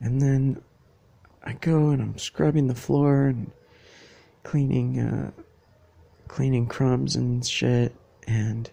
And 0.00 0.22
then 0.22 0.62
I 1.42 1.54
go 1.54 1.90
and 1.90 2.00
I'm 2.00 2.16
scrubbing 2.16 2.68
the 2.68 2.76
floor 2.76 3.26
and 3.26 3.50
cleaning 4.44 5.00
uh, 5.00 5.32
cleaning 6.28 6.66
crumbs 6.66 7.16
and 7.16 7.44
shit 7.44 7.96
and 8.28 8.70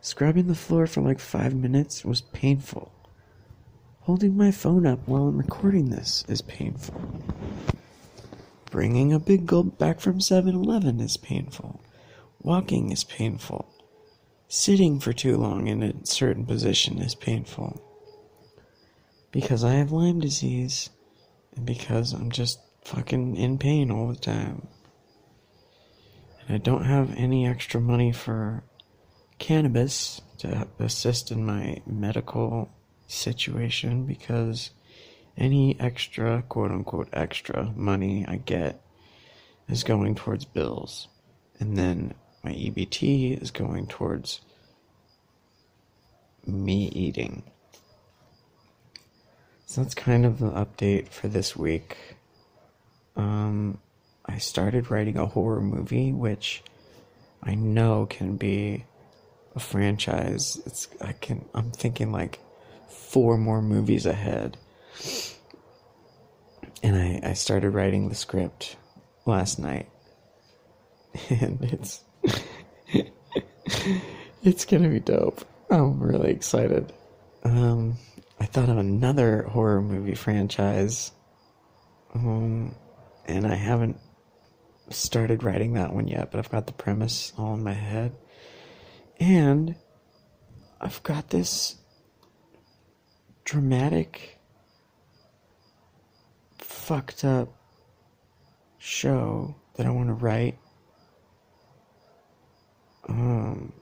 scrubbing 0.00 0.46
the 0.46 0.54
floor 0.54 0.86
for 0.86 1.02
like 1.02 1.20
five 1.20 1.54
minutes 1.54 2.06
was 2.06 2.22
painful. 2.22 2.90
Holding 4.00 4.34
my 4.34 4.50
phone 4.50 4.86
up 4.86 5.00
while 5.06 5.28
I'm 5.28 5.36
recording 5.36 5.90
this 5.90 6.24
is 6.26 6.40
painful. 6.40 6.98
Bringing 8.74 9.12
a 9.12 9.20
big 9.20 9.46
gulp 9.46 9.78
back 9.78 10.00
from 10.00 10.20
7 10.20 10.52
Eleven 10.52 10.98
is 10.98 11.16
painful. 11.16 11.80
Walking 12.42 12.90
is 12.90 13.04
painful. 13.04 13.72
Sitting 14.48 14.98
for 14.98 15.12
too 15.12 15.36
long 15.36 15.68
in 15.68 15.80
a 15.80 16.04
certain 16.04 16.44
position 16.44 16.98
is 16.98 17.14
painful. 17.14 17.80
Because 19.30 19.62
I 19.62 19.74
have 19.74 19.92
Lyme 19.92 20.18
disease 20.18 20.90
and 21.54 21.64
because 21.64 22.12
I'm 22.12 22.32
just 22.32 22.58
fucking 22.84 23.36
in 23.36 23.58
pain 23.58 23.92
all 23.92 24.08
the 24.08 24.16
time 24.16 24.66
and 26.40 26.56
I 26.56 26.58
don't 26.58 26.84
have 26.84 27.16
any 27.16 27.46
extra 27.46 27.80
money 27.80 28.10
for 28.10 28.64
cannabis 29.38 30.20
to 30.38 30.66
assist 30.80 31.30
in 31.30 31.46
my 31.46 31.80
medical 31.86 32.72
situation 33.06 34.04
because 34.04 34.70
any 35.36 35.78
extra, 35.80 36.42
quote 36.48 36.70
unquote, 36.70 37.08
extra 37.12 37.72
money 37.76 38.24
I 38.26 38.36
get 38.36 38.80
is 39.68 39.84
going 39.84 40.14
towards 40.14 40.44
bills. 40.44 41.08
And 41.58 41.76
then 41.76 42.14
my 42.42 42.52
EBT 42.52 43.40
is 43.42 43.50
going 43.50 43.86
towards 43.86 44.40
me 46.46 46.88
eating. 46.88 47.42
So 49.66 49.82
that's 49.82 49.94
kind 49.94 50.24
of 50.24 50.38
the 50.38 50.50
update 50.50 51.08
for 51.08 51.28
this 51.28 51.56
week. 51.56 51.96
Um, 53.16 53.78
I 54.26 54.38
started 54.38 54.90
writing 54.90 55.16
a 55.16 55.26
horror 55.26 55.60
movie, 55.60 56.12
which 56.12 56.62
I 57.42 57.54
know 57.54 58.06
can 58.06 58.36
be 58.36 58.84
a 59.54 59.60
franchise. 59.60 60.60
It's 60.66 60.88
I 61.00 61.12
can 61.12 61.44
I'm 61.54 61.70
thinking 61.70 62.12
like 62.12 62.40
four 62.88 63.36
more 63.36 63.62
movies 63.62 64.06
ahead. 64.06 64.56
And 66.82 66.96
I, 66.96 67.30
I 67.30 67.32
started 67.32 67.70
writing 67.70 68.08
the 68.08 68.14
script 68.14 68.76
last 69.26 69.58
night. 69.58 69.88
And 71.30 71.62
it's 71.62 72.02
it's 74.42 74.64
gonna 74.64 74.88
be 74.88 74.98
dope. 74.98 75.44
I'm 75.70 76.02
really 76.02 76.32
excited. 76.32 76.92
Um 77.44 77.98
I 78.40 78.46
thought 78.46 78.68
of 78.68 78.78
another 78.78 79.44
horror 79.44 79.80
movie 79.80 80.16
franchise. 80.16 81.12
Um 82.14 82.74
and 83.26 83.46
I 83.46 83.54
haven't 83.54 83.98
started 84.90 85.42
writing 85.42 85.74
that 85.74 85.92
one 85.94 86.08
yet, 86.08 86.30
but 86.30 86.38
I've 86.38 86.50
got 86.50 86.66
the 86.66 86.72
premise 86.72 87.32
all 87.38 87.54
in 87.54 87.62
my 87.62 87.72
head. 87.72 88.12
And 89.20 89.76
I've 90.80 91.02
got 91.02 91.30
this 91.30 91.76
dramatic, 93.44 94.38
fucked 96.84 97.24
up 97.24 97.48
show 98.78 99.54
that 99.76 99.86
I 99.86 99.90
want 99.90 100.08
to 100.08 100.14
write. 100.14 100.58
Um, 103.08 103.72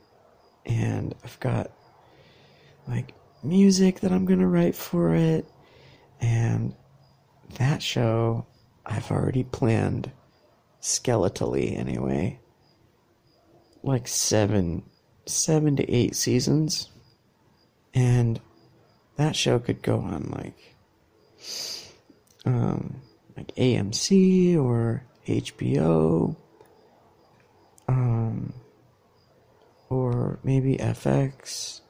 and 0.65 1.13
I've 1.25 1.39
got 1.41 1.73
like 2.87 3.15
music 3.43 4.01
that 4.01 4.13
I'm 4.13 4.25
gonna 4.25 4.47
write 4.47 4.77
for 4.77 5.15
it, 5.15 5.47
and 6.21 6.75
that 7.59 7.83
show 7.83 8.47
I've 8.87 9.11
already 9.11 9.43
planned 9.43 10.13
skeletally 10.81 11.77
anyway. 11.77 12.39
Like 13.83 14.07
seven 14.07 14.85
seven 15.27 15.75
to 15.75 15.91
eight 15.91 16.15
seasons. 16.15 16.89
And 17.95 18.41
that 19.17 19.35
show 19.35 19.59
could 19.59 19.83
go 19.83 19.99
on 19.99 20.31
like 20.31 20.77
um 22.45 23.01
like 23.37 23.55
AMC 23.57 24.57
or 24.57 25.05
HBO 25.27 26.37
um 27.89 28.53
or 29.89 30.39
maybe 30.43 30.77
FX 30.77 31.83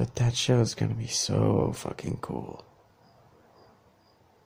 but 0.00 0.14
that 0.14 0.34
show 0.34 0.60
is 0.60 0.74
to 0.74 0.86
be 0.86 1.06
so 1.06 1.72
fucking 1.74 2.16
cool. 2.22 2.64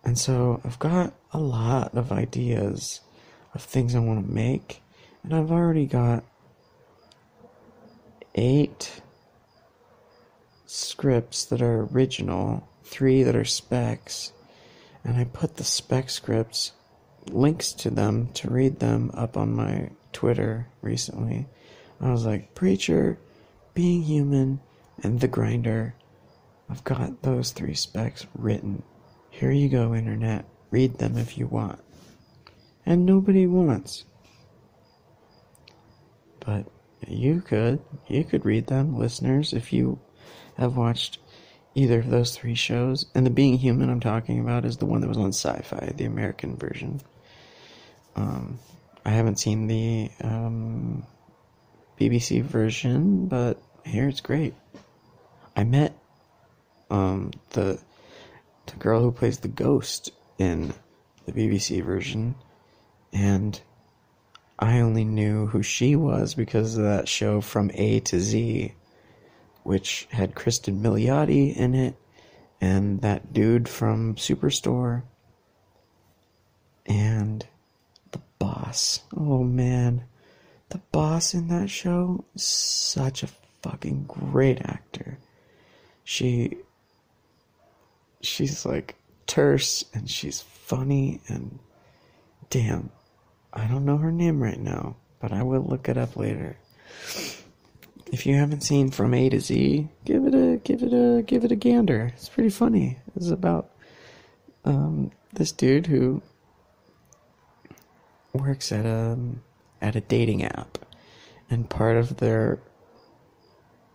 And 0.04 0.18
so 0.18 0.60
I've 0.64 0.80
got 0.80 1.14
a 1.32 1.38
lot 1.38 1.94
of 1.94 2.10
ideas 2.10 3.02
of 3.54 3.62
things 3.62 3.94
I 3.94 4.00
want 4.00 4.26
to 4.26 4.32
make, 4.32 4.82
and 5.22 5.32
I've 5.32 5.52
already 5.52 5.86
got 5.86 6.24
eight 8.34 9.00
scripts 10.66 11.44
that 11.44 11.62
are 11.62 11.82
original, 11.82 12.68
three 12.82 13.22
that 13.22 13.36
are 13.36 13.44
specs, 13.44 14.32
and 15.04 15.16
I 15.16 15.24
put 15.24 15.56
the 15.56 15.64
spec 15.64 16.10
scripts, 16.10 16.72
links 17.30 17.72
to 17.74 17.90
them 17.90 18.28
to 18.34 18.50
read 18.50 18.80
them 18.80 19.10
up 19.14 19.36
on 19.36 19.54
my 19.54 19.90
Twitter 20.12 20.68
recently. 20.80 21.46
I 22.00 22.10
was 22.10 22.24
like, 22.24 22.54
Preacher, 22.54 23.18
Being 23.74 24.02
Human, 24.02 24.60
and 25.02 25.20
The 25.20 25.28
Grinder. 25.28 25.94
I've 26.68 26.84
got 26.84 27.22
those 27.22 27.50
three 27.50 27.74
specs 27.74 28.26
written. 28.34 28.82
Here 29.30 29.50
you 29.50 29.68
go, 29.68 29.94
Internet. 29.94 30.46
Read 30.70 30.98
them 30.98 31.18
if 31.18 31.36
you 31.36 31.46
want. 31.46 31.80
And 32.86 33.04
nobody 33.04 33.46
wants. 33.46 34.04
But 36.40 36.66
you 37.06 37.40
could. 37.40 37.80
You 38.08 38.24
could 38.24 38.44
read 38.44 38.66
them, 38.66 38.98
listeners, 38.98 39.52
if 39.52 39.72
you 39.72 39.98
have 40.56 40.76
watched 40.76 41.18
either 41.74 41.98
of 41.98 42.10
those 42.10 42.36
three 42.36 42.54
shows. 42.54 43.06
And 43.14 43.26
the 43.26 43.30
Being 43.30 43.58
Human 43.58 43.90
I'm 43.90 44.00
talking 44.00 44.40
about 44.40 44.64
is 44.64 44.76
the 44.76 44.86
one 44.86 45.00
that 45.00 45.08
was 45.08 45.18
on 45.18 45.32
sci 45.32 45.62
fi, 45.62 45.92
the 45.96 46.04
American 46.04 46.56
version. 46.56 47.00
Um, 48.16 48.58
I 49.04 49.10
haven't 49.10 49.38
seen 49.38 49.66
the 49.66 50.10
um, 50.22 51.04
BBC 52.00 52.42
version, 52.42 53.26
but 53.26 53.60
here 53.84 54.08
it's 54.08 54.20
great. 54.20 54.54
I 55.56 55.64
met 55.64 55.96
um, 56.90 57.32
the 57.50 57.80
the 58.66 58.76
girl 58.76 59.02
who 59.02 59.12
plays 59.12 59.38
the 59.38 59.48
ghost 59.48 60.10
in 60.38 60.72
the 61.26 61.32
BBC 61.32 61.84
version, 61.84 62.34
and 63.12 63.60
I 64.58 64.80
only 64.80 65.04
knew 65.04 65.46
who 65.46 65.62
she 65.62 65.96
was 65.96 66.34
because 66.34 66.76
of 66.76 66.84
that 66.84 67.08
show 67.08 67.40
from 67.40 67.70
A 67.74 68.00
to 68.00 68.20
Z, 68.20 68.72
which 69.64 70.06
had 70.10 70.34
Kristen 70.34 70.80
Milioti 70.80 71.54
in 71.56 71.74
it, 71.74 71.96
and 72.60 73.00
that 73.00 73.32
dude 73.32 73.68
from 73.68 74.14
Superstore, 74.14 75.02
and 76.86 77.44
the 78.12 78.20
boss. 78.38 79.00
Oh 79.16 79.42
man, 79.42 80.04
the 80.68 80.78
boss 80.92 81.34
in 81.34 81.48
that 81.48 81.70
show 81.70 82.24
such 82.36 83.22
a 83.22 83.28
fucking 83.62 84.04
great 84.06 84.60
actor. 84.60 85.18
She 86.04 86.58
she's 88.20 88.64
like 88.64 88.94
terse 89.26 89.84
and 89.94 90.08
she's 90.08 90.42
funny 90.42 91.20
and 91.28 91.58
damn, 92.50 92.90
I 93.52 93.66
don't 93.66 93.84
know 93.84 93.96
her 93.96 94.12
name 94.12 94.42
right 94.42 94.60
now, 94.60 94.96
but 95.20 95.32
I 95.32 95.42
will 95.42 95.62
look 95.62 95.88
it 95.88 95.96
up 95.96 96.16
later. 96.16 96.56
If 98.12 98.26
you 98.26 98.34
haven't 98.34 98.62
seen 98.62 98.90
From 98.90 99.14
A 99.14 99.28
to 99.28 99.40
Z, 99.40 99.88
give 100.04 100.26
it 100.26 100.34
a 100.34 100.58
give 100.58 100.82
it 100.82 100.92
a 100.92 101.22
give 101.22 101.44
it 101.44 101.52
a 101.52 101.56
gander. 101.56 102.12
It's 102.14 102.28
pretty 102.28 102.50
funny. 102.50 102.98
It's 103.16 103.30
about 103.30 103.70
um, 104.64 105.10
this 105.32 105.52
dude 105.52 105.86
who 105.86 106.22
works 108.32 108.72
at 108.72 108.86
a 108.86 109.18
at 109.80 109.96
a 109.96 110.00
dating 110.00 110.44
app, 110.44 110.78
and 111.50 111.68
part 111.68 111.96
of 111.96 112.18
their 112.18 112.60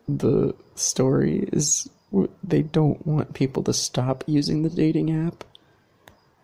the 0.08 0.56
story 0.76 1.48
is 1.52 1.88
they 2.44 2.64
don't 2.64 3.06
want 3.06 3.34
people 3.34 3.64
to 3.64 3.74
stop 3.74 4.24
using 4.26 4.64
the 4.64 4.70
dating 4.70 5.12
app 5.12 5.44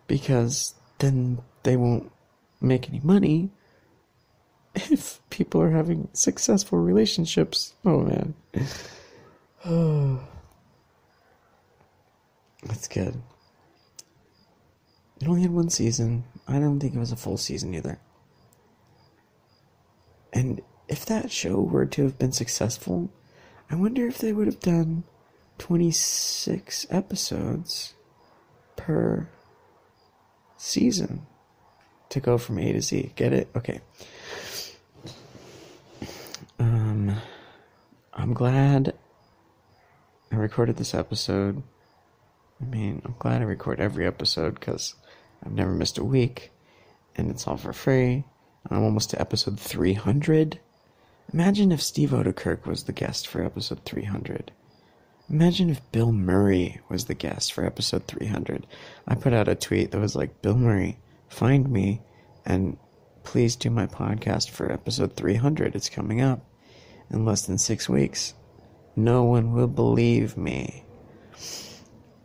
because 0.06 0.74
then 0.98 1.40
they 1.64 1.76
won't 1.76 2.12
make 2.60 2.88
any 2.88 3.00
money 3.02 3.50
if 4.90 5.20
people 5.30 5.60
are 5.62 5.70
having 5.70 6.08
successful 6.12 6.78
relationships. 6.78 7.72
Oh 7.84 8.00
man. 8.02 8.34
That's 12.64 12.88
good. 12.88 13.20
It 15.20 15.28
only 15.28 15.42
had 15.42 15.52
one 15.52 15.70
season. 15.70 16.24
I 16.46 16.58
don't 16.58 16.78
think 16.78 16.94
it 16.94 16.98
was 16.98 17.12
a 17.12 17.16
full 17.16 17.38
season 17.38 17.74
either. 17.74 17.98
And 20.32 20.60
if 20.88 21.06
that 21.06 21.30
show 21.30 21.60
were 21.60 21.86
to 21.86 22.02
have 22.02 22.18
been 22.18 22.32
successful, 22.32 23.10
I 23.70 23.76
wonder 23.76 24.06
if 24.06 24.18
they 24.18 24.32
would 24.32 24.46
have 24.46 24.60
done 24.60 25.04
26 25.58 26.86
episodes 26.90 27.94
per 28.76 29.28
season 30.58 31.26
to 32.10 32.20
go 32.20 32.36
from 32.36 32.58
A 32.58 32.72
to 32.72 32.82
Z. 32.82 33.12
Get 33.16 33.32
it? 33.32 33.48
Okay. 33.56 33.80
Um, 36.58 37.16
I'm 38.26 38.34
glad 38.34 38.92
I 40.32 40.34
recorded 40.34 40.78
this 40.78 40.94
episode. 40.94 41.62
I 42.60 42.64
mean, 42.64 43.00
I'm 43.04 43.14
glad 43.20 43.40
I 43.40 43.44
record 43.44 43.78
every 43.78 44.04
episode 44.04 44.58
because 44.58 44.96
I've 45.44 45.52
never 45.52 45.70
missed 45.70 45.96
a 45.96 46.04
week 46.04 46.50
and 47.14 47.30
it's 47.30 47.46
all 47.46 47.56
for 47.56 47.72
free. 47.72 48.24
I'm 48.68 48.82
almost 48.82 49.10
to 49.10 49.20
episode 49.20 49.60
300. 49.60 50.58
Imagine 51.32 51.70
if 51.70 51.80
Steve 51.80 52.10
Oedekerk 52.10 52.66
was 52.66 52.82
the 52.82 52.92
guest 52.92 53.28
for 53.28 53.44
episode 53.44 53.84
300. 53.84 54.50
Imagine 55.30 55.70
if 55.70 55.92
Bill 55.92 56.10
Murray 56.10 56.80
was 56.88 57.04
the 57.04 57.14
guest 57.14 57.52
for 57.52 57.64
episode 57.64 58.08
300. 58.08 58.66
I 59.06 59.14
put 59.14 59.34
out 59.34 59.46
a 59.46 59.54
tweet 59.54 59.92
that 59.92 60.00
was 60.00 60.16
like, 60.16 60.42
Bill 60.42 60.56
Murray, 60.56 60.98
find 61.28 61.70
me 61.70 62.02
and 62.44 62.76
please 63.22 63.54
do 63.54 63.70
my 63.70 63.86
podcast 63.86 64.50
for 64.50 64.72
episode 64.72 65.14
300. 65.14 65.76
It's 65.76 65.88
coming 65.88 66.20
up 66.20 66.44
in 67.10 67.24
less 67.24 67.42
than 67.46 67.58
six 67.58 67.88
weeks. 67.88 68.34
No 68.94 69.24
one 69.24 69.52
will 69.52 69.68
believe 69.68 70.36
me. 70.36 70.84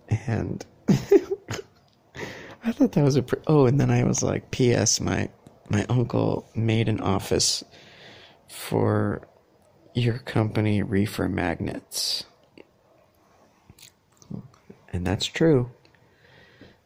And 0.09 0.65
I 0.89 2.71
thought 2.71 2.93
that 2.93 3.03
was 3.03 3.15
a. 3.15 3.23
Pre- 3.23 3.41
oh, 3.47 3.65
and 3.65 3.79
then 3.79 3.89
I 3.89 4.03
was 4.03 4.23
like, 4.23 4.51
P.S. 4.51 4.99
My 4.99 5.29
my 5.69 5.85
uncle 5.89 6.49
made 6.55 6.89
an 6.89 6.99
office 6.99 7.63
for 8.49 9.27
your 9.93 10.19
company, 10.19 10.81
Reefer 10.81 11.29
Magnets 11.29 12.25
And 14.93 15.05
that's 15.05 15.25
true. 15.25 15.71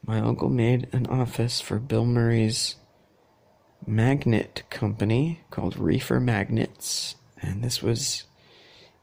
My 0.05 0.19
uncle 0.19 0.49
made 0.49 0.87
an 0.91 1.07
office 1.07 1.59
for 1.59 1.79
Bill 1.79 2.05
Murray's 2.05 2.75
magnet 3.87 4.63
company 4.69 5.41
called 5.49 5.77
Reefer 5.77 6.19
Magnets, 6.19 7.15
and 7.45 7.63
this 7.63 7.81
was 7.81 8.23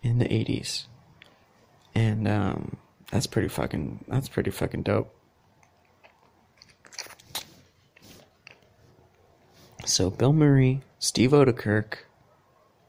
in 0.02 0.18
the 0.18 0.26
80s. 0.26 0.86
And 1.94 2.26
um, 2.26 2.76
that's 3.10 3.26
pretty 3.26 3.48
fucking 3.48 4.04
that's 4.08 4.28
pretty 4.28 4.50
fucking 4.50 4.82
dope. 4.82 5.14
So 9.84 10.10
Bill 10.10 10.32
Murray, 10.32 10.82
Steve 10.98 11.30
Oedekerk, 11.32 11.98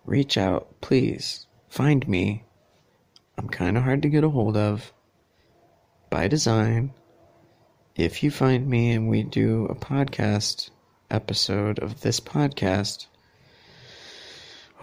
reach 0.05 0.37
out, 0.37 0.79
please. 0.81 1.47
Find 1.69 2.07
me. 2.07 2.43
I'm 3.37 3.49
kind 3.49 3.77
of 3.77 3.83
hard 3.83 4.03
to 4.03 4.09
get 4.09 4.23
a 4.23 4.29
hold 4.29 4.55
of. 4.55 4.93
By 6.09 6.27
design. 6.27 6.93
If 7.95 8.23
you 8.23 8.31
find 8.31 8.67
me 8.67 8.91
and 8.91 9.09
we 9.09 9.23
do 9.23 9.65
a 9.65 9.75
podcast 9.75 10.69
episode 11.09 11.79
of 11.79 12.01
this 12.01 12.19
podcast, 12.19 13.07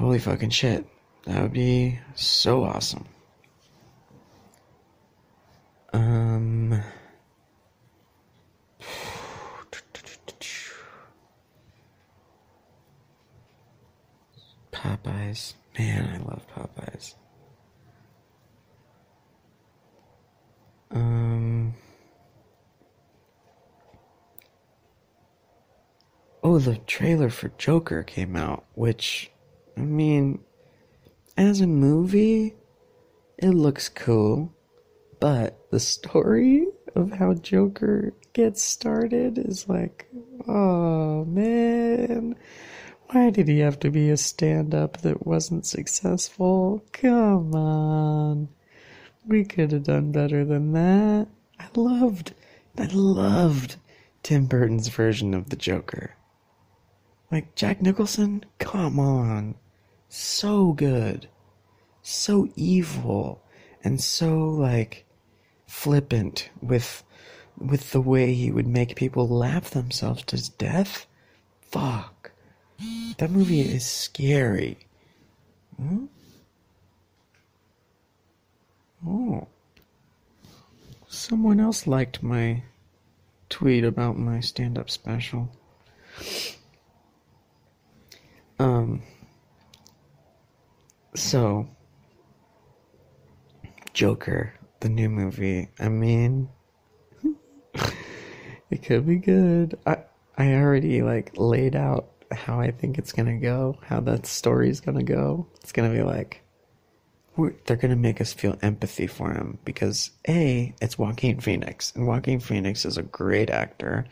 holy 0.01 0.19
fucking 0.19 0.51
shit. 0.51 0.87
That 1.27 1.43
would 1.43 1.53
be 1.53 1.99
so 2.15 2.65
awesome. 2.65 3.07
Um. 5.93 6.83
Popeyes. 14.73 15.55
Man, 15.79 16.09
I 16.15 16.19
love 16.27 16.47
Popeyes. 16.49 17.15
Um. 20.91 21.75
Oh, 26.43 26.59
the 26.59 26.79
trailer 26.79 27.29
for 27.29 27.51
Joker 27.59 28.03
came 28.03 28.35
out, 28.35 28.65
which, 28.75 29.31
I 29.81 29.83
mean, 29.83 30.41
as 31.39 31.63
a 31.63 31.67
movie, 31.67 32.55
it 33.39 33.49
looks 33.49 33.89
cool, 33.89 34.53
but 35.21 35.59
the 35.71 35.81
story 35.81 36.67
of 36.95 37.13
how 37.13 37.33
Joker 37.33 38.13
gets 38.35 38.63
started 38.63 39.39
is 39.39 39.71
like, 39.71 40.07
oh 40.47 41.25
man, 41.25 42.37
why 43.07 43.31
did 43.31 43.49
he 43.49 43.61
have 43.61 43.79
to 43.81 43.91
be 43.91 44.11
a 44.11 44.19
stand 44.19 44.75
up 44.75 45.01
that 45.01 45.27
wasn't 45.27 45.65
successful? 45.65 46.85
Come 46.93 47.55
on. 47.55 48.51
We 49.27 49.45
could 49.45 49.73
have 49.73 49.85
done 49.85 50.13
better 50.13 50.45
than 50.45 50.75
that. 50.75 51.27
I 51.59 51.69
loved, 51.75 52.35
I 52.77 52.85
loved 52.93 53.77
Tim 54.23 54.45
Burton's 54.45 54.89
version 54.89 55.33
of 55.33 55.49
the 55.49 55.57
Joker. 55.57 56.17
Like 57.33 57.55
Jack 57.55 57.81
Nicholson, 57.81 58.45
come 58.59 59.01
on. 59.01 59.55
So 60.13 60.73
good. 60.73 61.29
So 62.03 62.49
evil 62.57 63.43
and 63.85 64.01
so 64.01 64.41
like 64.51 65.07
flippant 65.67 66.51
with 66.61 67.05
with 67.57 67.93
the 67.93 68.01
way 68.01 68.35
he 68.35 68.51
would 68.51 68.67
make 68.67 68.97
people 68.97 69.29
laugh 69.29 69.71
themselves 69.71 70.25
to 70.25 70.51
death. 70.59 71.07
Fuck. 71.61 72.33
That 73.19 73.31
movie 73.31 73.61
is 73.61 73.87
scary. 73.87 74.79
Hmm? 75.77 76.07
Oh. 79.07 79.47
Someone 81.07 81.61
else 81.61 81.87
liked 81.87 82.23
my 82.23 82.65
tweet 83.49 83.85
about 83.85 84.19
my 84.19 84.41
stand 84.41 84.77
up 84.77 84.91
special. 84.91 85.51
Um, 88.59 89.03
so, 91.15 91.69
Joker, 93.93 94.55
the 94.81 94.89
new 94.89 95.09
movie. 95.09 95.69
I 95.79 95.89
mean, 95.89 96.49
it 98.71 98.83
could 98.83 99.07
be 99.07 99.17
good. 99.17 99.79
I 99.87 99.99
I 100.37 100.55
already 100.55 101.03
like 101.03 101.37
laid 101.37 101.77
out 101.77 102.11
how 102.33 102.61
I 102.61 102.71
think 102.71 102.99
it's 102.99 103.13
gonna 103.13 103.39
go, 103.39 103.79
how 103.83 104.01
that 104.01 104.27
story's 104.27 104.81
gonna 104.81 105.03
go. 105.03 105.47
It's 105.63 105.73
gonna 105.73 105.93
be 105.93 106.03
like 106.03 106.43
they're 107.65 107.77
gonna 107.77 107.97
make 107.97 108.21
us 108.21 108.33
feel 108.33 108.59
empathy 108.63 109.07
for 109.07 109.33
him 109.33 109.59
because 109.65 110.11
a 110.29 110.75
it's 110.81 110.99
Joaquin 110.99 111.41
Phoenix 111.41 111.93
and 111.95 112.07
Joaquin 112.07 112.41
Phoenix 112.41 112.85
is 112.85 112.99
a 112.99 113.03
great 113.03 113.51
actor, 113.51 114.07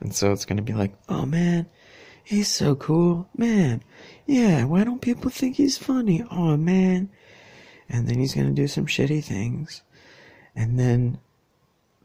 and 0.00 0.14
so 0.14 0.32
it's 0.32 0.44
gonna 0.44 0.62
be 0.62 0.72
like, 0.72 0.92
oh 1.08 1.26
man, 1.26 1.66
he's 2.24 2.48
so 2.48 2.74
cool, 2.74 3.28
man. 3.36 3.82
Yeah, 4.26 4.64
why 4.64 4.84
don't 4.84 5.00
people 5.00 5.30
think 5.30 5.56
he's 5.56 5.78
funny? 5.78 6.24
Oh 6.30 6.56
man, 6.56 7.10
and 7.88 8.08
then 8.08 8.18
he's 8.18 8.34
gonna 8.34 8.50
do 8.50 8.68
some 8.68 8.86
shitty 8.86 9.24
things, 9.24 9.82
and 10.54 10.78
then 10.78 11.18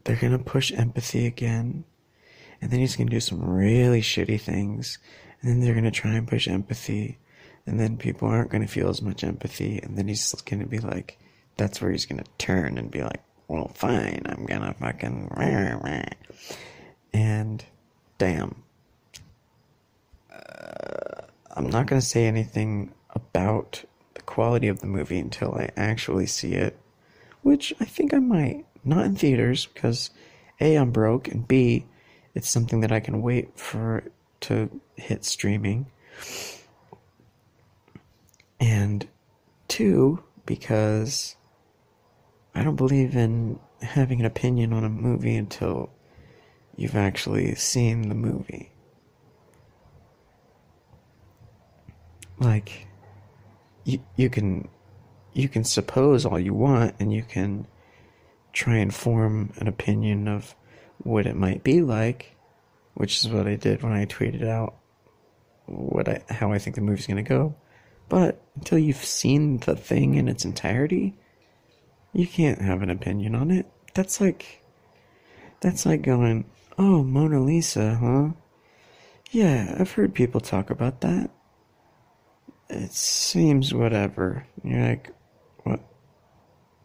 they're 0.03 0.15
gonna 0.15 0.39
push 0.39 0.71
empathy 0.71 1.25
again, 1.25 1.83
and 2.61 2.71
then 2.71 2.79
he's 2.79 2.95
gonna 2.95 3.09
do 3.09 3.19
some 3.19 3.43
really 3.43 4.01
shitty 4.01 4.39
things, 4.41 4.97
and 5.41 5.51
then 5.51 5.61
they're 5.61 5.75
gonna 5.75 5.91
try 5.91 6.13
and 6.15 6.27
push 6.27 6.47
empathy. 6.47 7.19
And 7.67 7.79
then 7.79 7.97
people 7.97 8.27
aren't 8.27 8.51
going 8.51 8.61
to 8.61 8.71
feel 8.71 8.89
as 8.89 9.01
much 9.01 9.23
empathy. 9.23 9.79
And 9.81 9.97
then 9.97 10.07
he's 10.07 10.31
going 10.43 10.59
to 10.59 10.67
be 10.67 10.77
like 10.77 11.17
that's 11.57 11.81
where 11.81 11.89
he's 11.89 12.05
going 12.05 12.23
to 12.23 12.29
turn 12.37 12.77
and 12.77 12.91
be 12.91 13.01
like 13.01 13.23
well 13.47 13.69
fine 13.69 14.21
i'm 14.25 14.45
going 14.45 14.61
to 14.61 14.73
fucking 14.73 15.29
and 17.15 17.63
damn. 18.17 18.63
Uh, 20.31 21.14
i'm 21.55 21.69
not 21.69 21.87
going 21.87 21.99
to 21.99 22.05
say 22.05 22.25
anything 22.25 22.91
about 23.09 23.83
the 24.13 24.21
quality 24.21 24.67
of 24.67 24.79
the 24.79 24.87
movie 24.87 25.19
until 25.19 25.53
i 25.55 25.69
actually 25.75 26.25
see 26.25 26.53
it 26.53 26.77
which 27.41 27.73
i 27.79 27.85
think 27.85 28.13
i 28.13 28.19
might 28.19 28.65
not 28.83 29.05
in 29.05 29.15
theaters 29.15 29.65
because 29.67 30.09
a 30.59 30.75
i'm 30.75 30.91
broke 30.91 31.27
and 31.27 31.47
b 31.47 31.85
it's 32.33 32.49
something 32.49 32.81
that 32.81 32.91
i 32.91 32.99
can 32.99 33.21
wait 33.21 33.57
for 33.57 34.03
to 34.39 34.69
hit 34.95 35.23
streaming 35.23 35.85
and 38.59 39.07
two, 39.67 40.23
because 40.45 41.35
I 42.53 42.63
don't 42.63 42.75
believe 42.75 43.15
in 43.15 43.59
having 43.81 44.19
an 44.19 44.25
opinion 44.25 44.73
on 44.73 44.83
a 44.83 44.89
movie 44.89 45.35
until 45.35 45.89
you've 46.75 46.95
actually 46.95 47.55
seen 47.55 48.09
the 48.09 48.15
movie. 48.15 48.71
Like 52.39 52.87
you 53.83 53.99
you 54.15 54.29
can 54.29 54.67
you 55.33 55.49
can 55.49 55.63
suppose 55.63 56.25
all 56.25 56.39
you 56.39 56.53
want 56.53 56.95
and 56.99 57.13
you 57.13 57.23
can 57.23 57.67
try 58.53 58.77
and 58.77 58.93
form 58.93 59.51
an 59.57 59.67
opinion 59.67 60.27
of 60.27 60.55
what 60.99 61.25
it 61.25 61.35
might 61.35 61.63
be 61.63 61.81
like, 61.81 62.35
which 62.93 63.19
is 63.19 63.29
what 63.29 63.47
I 63.47 63.55
did 63.55 63.83
when 63.83 63.91
I 63.91 64.05
tweeted 64.05 64.47
out 64.47 64.75
what 65.65 66.07
I 66.07 66.23
how 66.29 66.51
I 66.51 66.59
think 66.59 66.75
the 66.75 66.81
movie's 66.81 67.07
going 67.07 67.23
to 67.23 67.29
go. 67.29 67.55
But 68.07 68.41
until 68.55 68.77
you've 68.77 69.03
seen 69.03 69.57
the 69.59 69.75
thing 69.75 70.15
in 70.15 70.27
its 70.27 70.45
entirety, 70.45 71.15
you 72.13 72.27
can't 72.27 72.61
have 72.61 72.81
an 72.81 72.89
opinion 72.89 73.35
on 73.35 73.51
it. 73.51 73.65
That's 73.93 74.21
like 74.21 74.63
that's 75.61 75.85
like 75.85 76.01
going, 76.01 76.45
"Oh, 76.77 77.03
Mona 77.03 77.39
Lisa, 77.39 77.95
huh?" 77.95 78.39
Yeah, 79.31 79.75
I've 79.79 79.91
heard 79.91 80.13
people 80.13 80.39
talk 80.39 80.69
about 80.69 81.01
that. 81.01 81.29
It 82.69 82.91
seems 82.91 83.73
whatever. 83.73 84.45
You're 84.63 84.81
like, 84.81 85.11
"What? 85.63 85.81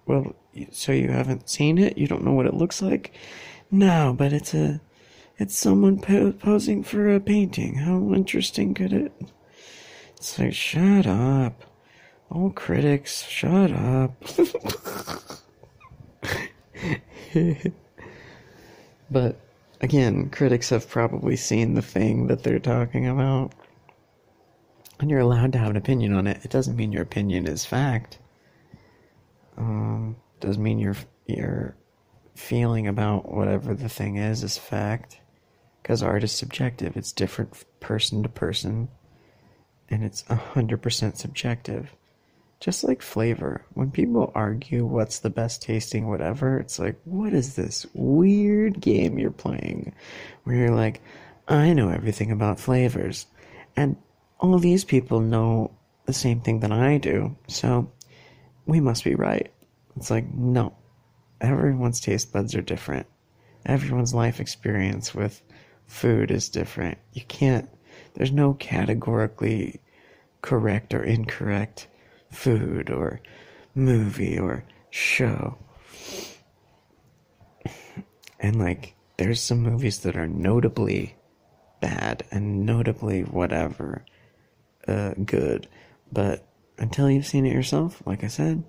Well, 0.07 0.35
so 0.73 0.93
you 0.93 1.09
haven't 1.09 1.49
seen 1.49 1.79
it? 1.79 1.97
You 1.99 2.07
don't 2.07 2.25
know 2.25 2.33
what 2.33 2.47
it 2.47 2.55
looks 2.55 2.83
like?" 2.83 3.13
No, 3.71 4.15
but 4.17 4.33
it's 4.33 4.55
a 4.55 4.81
it's 5.39 5.57
someone 5.57 6.01
po- 6.01 6.33
posing 6.33 6.83
for 6.83 7.15
a 7.15 7.21
painting. 7.21 7.77
How 7.77 8.13
interesting 8.13 8.75
could 8.75 8.93
it 8.93 9.13
it's 10.21 10.39
like, 10.39 10.53
shut 10.53 11.07
up. 11.07 11.65
All 12.31 12.51
critics, 12.51 13.23
shut 13.23 13.73
up. 13.73 14.23
but 19.11 19.41
again, 19.81 20.29
critics 20.29 20.69
have 20.69 20.87
probably 20.91 21.37
seen 21.37 21.73
the 21.73 21.81
thing 21.81 22.27
that 22.27 22.43
they're 22.43 22.59
talking 22.59 23.09
about. 23.09 23.55
And 25.01 25.11
you're 25.11 25.21
allowed 25.21 25.53
to 25.53 25.59
have 25.59 25.71
an 25.71 25.77
opinion 25.77 26.13
on 26.15 26.27
it. 26.27 26.45
It 26.45 26.51
doesn't 26.51 26.77
mean 26.77 26.93
your 26.93 27.03
opinion 27.03 27.47
is 27.49 27.65
fact. 27.65 28.19
Um, 29.57 30.17
doesn't 30.41 30.63
mean 30.63 30.79
your 30.79 30.97
your 31.27 31.77
feeling 32.35 32.87
about 32.87 33.33
whatever 33.33 33.75
the 33.75 33.89
thing 33.89 34.17
is 34.17 34.43
is 34.45 34.59
fact. 34.59 35.21
Because 35.83 36.03
art 36.03 36.23
is 36.25 36.33
subjective. 36.33 36.97
It's 36.97 37.13
different 37.13 37.65
person 37.81 38.23
to 38.23 38.29
person 38.29 38.89
and 39.91 40.05
it's 40.05 40.23
100% 40.25 41.17
subjective. 41.17 41.95
just 42.61 42.85
like 42.85 43.01
flavor. 43.01 43.65
When 43.73 43.91
people 43.91 44.31
argue 44.35 44.85
what's 44.85 45.21
the 45.21 45.31
best 45.31 45.63
tasting 45.63 46.09
whatever, 46.09 46.59
it's 46.59 46.79
like, 46.79 47.01
what 47.05 47.33
is 47.33 47.57
this 47.57 47.87
weird 47.95 48.81
game 48.81 49.19
you're 49.19 49.31
playing? 49.31 49.95
Where 50.45 50.57
you're 50.57 50.75
like, 50.75 51.01
I 51.49 51.73
know 51.73 51.89
everything 51.89 52.31
about 52.31 52.61
flavors. 52.61 53.27
And 53.77 53.97
all 54.41 54.59
these 54.59 54.85
people 54.85 55.21
know 55.21 55.71
the 56.07 56.13
same 56.13 56.41
thing 56.41 56.61
that 56.61 56.73
I 56.73 56.99
do, 56.99 57.37
so 57.47 57.93
we 58.67 58.81
must 58.81 59.05
be 59.05 59.15
right. 59.15 59.53
It's 59.97 60.11
like, 60.11 60.33
no. 60.33 60.75
Everyone's 61.41 62.01
taste 62.01 62.33
buds 62.33 62.55
are 62.55 62.63
different. 62.63 63.07
Everyone's 63.67 64.15
life 64.15 64.41
experience 64.41 65.15
with 65.15 65.43
food 65.87 66.31
is 66.31 66.49
different. 66.49 66.99
You 67.13 67.23
can't, 67.23 67.69
there's 68.15 68.33
no 68.33 68.55
categorically 68.55 69.81
correct 70.43 70.95
or 70.95 71.03
incorrect 71.03 71.87
food 72.31 72.91
or 72.91 73.21
movie 73.75 74.39
or 74.39 74.65
show. 74.91 75.59
And 78.39 78.59
like, 78.59 78.95
there's 79.19 79.41
some 79.41 79.63
movies 79.63 80.01
that 80.01 80.17
are 80.17 80.29
notably 80.29 81.17
bad 81.81 82.25
and 82.31 82.65
notably 82.65 83.23
whatever 83.23 84.05
uh, 84.89 85.15
good, 85.25 85.69
but 86.13 86.47
until 86.79 87.11
you've 87.11 87.27
seen 87.27 87.47
it 87.47 87.53
yourself, 87.53 88.03
like 88.07 88.25
I 88.25 88.29
said, 88.29 88.65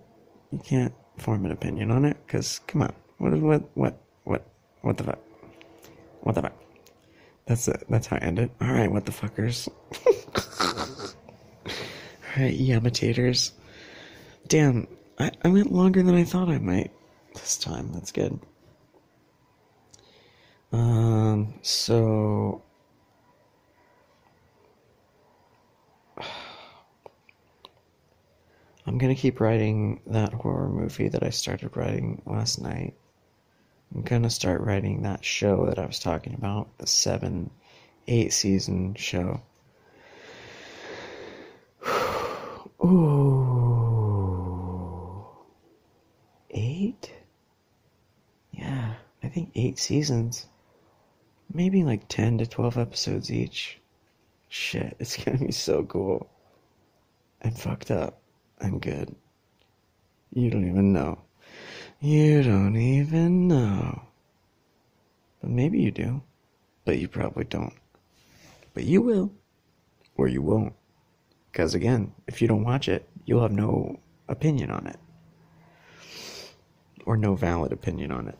you 0.51 0.59
can't 0.59 0.93
form 1.17 1.45
an 1.45 1.51
opinion 1.51 1.91
on 1.91 2.05
it. 2.05 2.17
Cause 2.27 2.59
come 2.67 2.83
on, 2.83 2.93
what 3.17 3.33
what 3.39 3.69
what 3.75 4.01
what 4.23 4.47
what 4.81 4.97
the 4.97 5.03
fuck? 5.03 5.19
What 6.21 6.35
the 6.35 6.41
fuck? 6.43 6.53
That's 7.45 7.67
it. 7.67 7.83
That's 7.89 8.07
how 8.07 8.17
I 8.17 8.19
end 8.19 8.39
it. 8.39 8.51
All 8.61 8.71
right, 8.71 8.91
what 8.91 9.05
the 9.05 9.11
fuckers? 9.11 9.67
All 11.65 12.43
right, 12.43 12.53
imitators. 12.53 13.53
Damn, 14.47 14.87
I, 15.17 15.31
I 15.43 15.49
went 15.49 15.71
longer 15.71 16.03
than 16.03 16.15
I 16.15 16.23
thought 16.23 16.49
I 16.49 16.59
might 16.59 16.91
this 17.33 17.57
time. 17.57 17.91
That's 17.93 18.11
good. 18.11 18.39
Um, 20.71 21.53
so 21.61 22.63
gonna 29.11 29.19
keep 29.19 29.41
writing 29.41 29.99
that 30.07 30.33
horror 30.33 30.69
movie 30.69 31.09
that 31.09 31.21
I 31.21 31.31
started 31.31 31.75
writing 31.75 32.21
last 32.25 32.61
night. 32.61 32.93
I'm 33.93 34.03
gonna 34.03 34.29
start 34.29 34.61
writing 34.61 35.01
that 35.01 35.25
show 35.25 35.65
that 35.65 35.77
I 35.77 35.85
was 35.85 35.99
talking 35.99 36.33
about, 36.33 36.77
the 36.77 36.87
seven, 36.87 37.51
eight 38.07 38.31
season 38.31 38.95
show. 38.95 39.41
Ooh. 42.85 43.67
Eight? 46.51 47.11
Yeah, 48.53 48.93
I 49.21 49.27
think 49.27 49.51
eight 49.55 49.77
seasons. 49.77 50.45
Maybe 51.53 51.83
like 51.83 52.07
10 52.07 52.37
to 52.37 52.45
12 52.47 52.77
episodes 52.77 53.29
each. 53.29 53.77
Shit, 54.47 54.95
it's 54.99 55.21
gonna 55.21 55.37
be 55.37 55.51
so 55.51 55.83
cool. 55.83 56.29
And 57.41 57.59
fucked 57.59 57.91
up. 57.91 58.20
I'm 58.61 58.79
good. 58.79 59.15
You 60.33 60.49
don't 60.49 60.67
even 60.67 60.93
know. 60.93 61.19
You 61.99 62.43
don't 62.43 62.77
even 62.77 63.47
know. 63.47 64.03
But 65.41 65.49
maybe 65.49 65.79
you 65.79 65.91
do. 65.91 66.21
But 66.85 66.99
you 66.99 67.07
probably 67.07 67.43
don't. 67.43 67.73
But 68.73 68.83
you 68.83 69.01
will. 69.01 69.31
Or 70.15 70.27
you 70.27 70.41
won't. 70.41 70.73
Because 71.51 71.73
again, 71.73 72.13
if 72.27 72.41
you 72.41 72.47
don't 72.47 72.63
watch 72.63 72.87
it, 72.87 73.09
you'll 73.25 73.41
have 73.41 73.51
no 73.51 73.99
opinion 74.27 74.71
on 74.71 74.87
it. 74.87 74.97
Or 77.05 77.17
no 77.17 77.35
valid 77.35 77.71
opinion 77.71 78.11
on 78.11 78.27
it. 78.27 78.37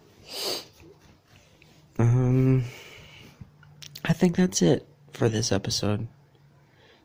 Um, 1.97 2.63
I 4.05 4.13
think 4.13 4.36
that's 4.36 4.61
it 4.61 4.88
for 5.11 5.30
this 5.30 5.51
episode. 5.51 6.07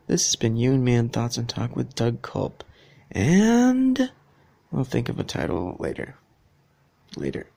This 0.07 0.25
has 0.27 0.35
been 0.35 0.55
You 0.55 0.73
and 0.73 0.85
Me 0.85 0.93
and 0.93 1.11
Thoughts 1.11 1.37
and 1.37 1.49
Talk 1.49 1.75
with 1.75 1.93
Doug 1.93 2.21
Culp. 2.21 2.63
And 3.11 4.11
we'll 4.71 4.83
think 4.83 5.09
of 5.09 5.19
a 5.19 5.23
title 5.23 5.75
later. 5.79 6.15
Later. 7.15 7.47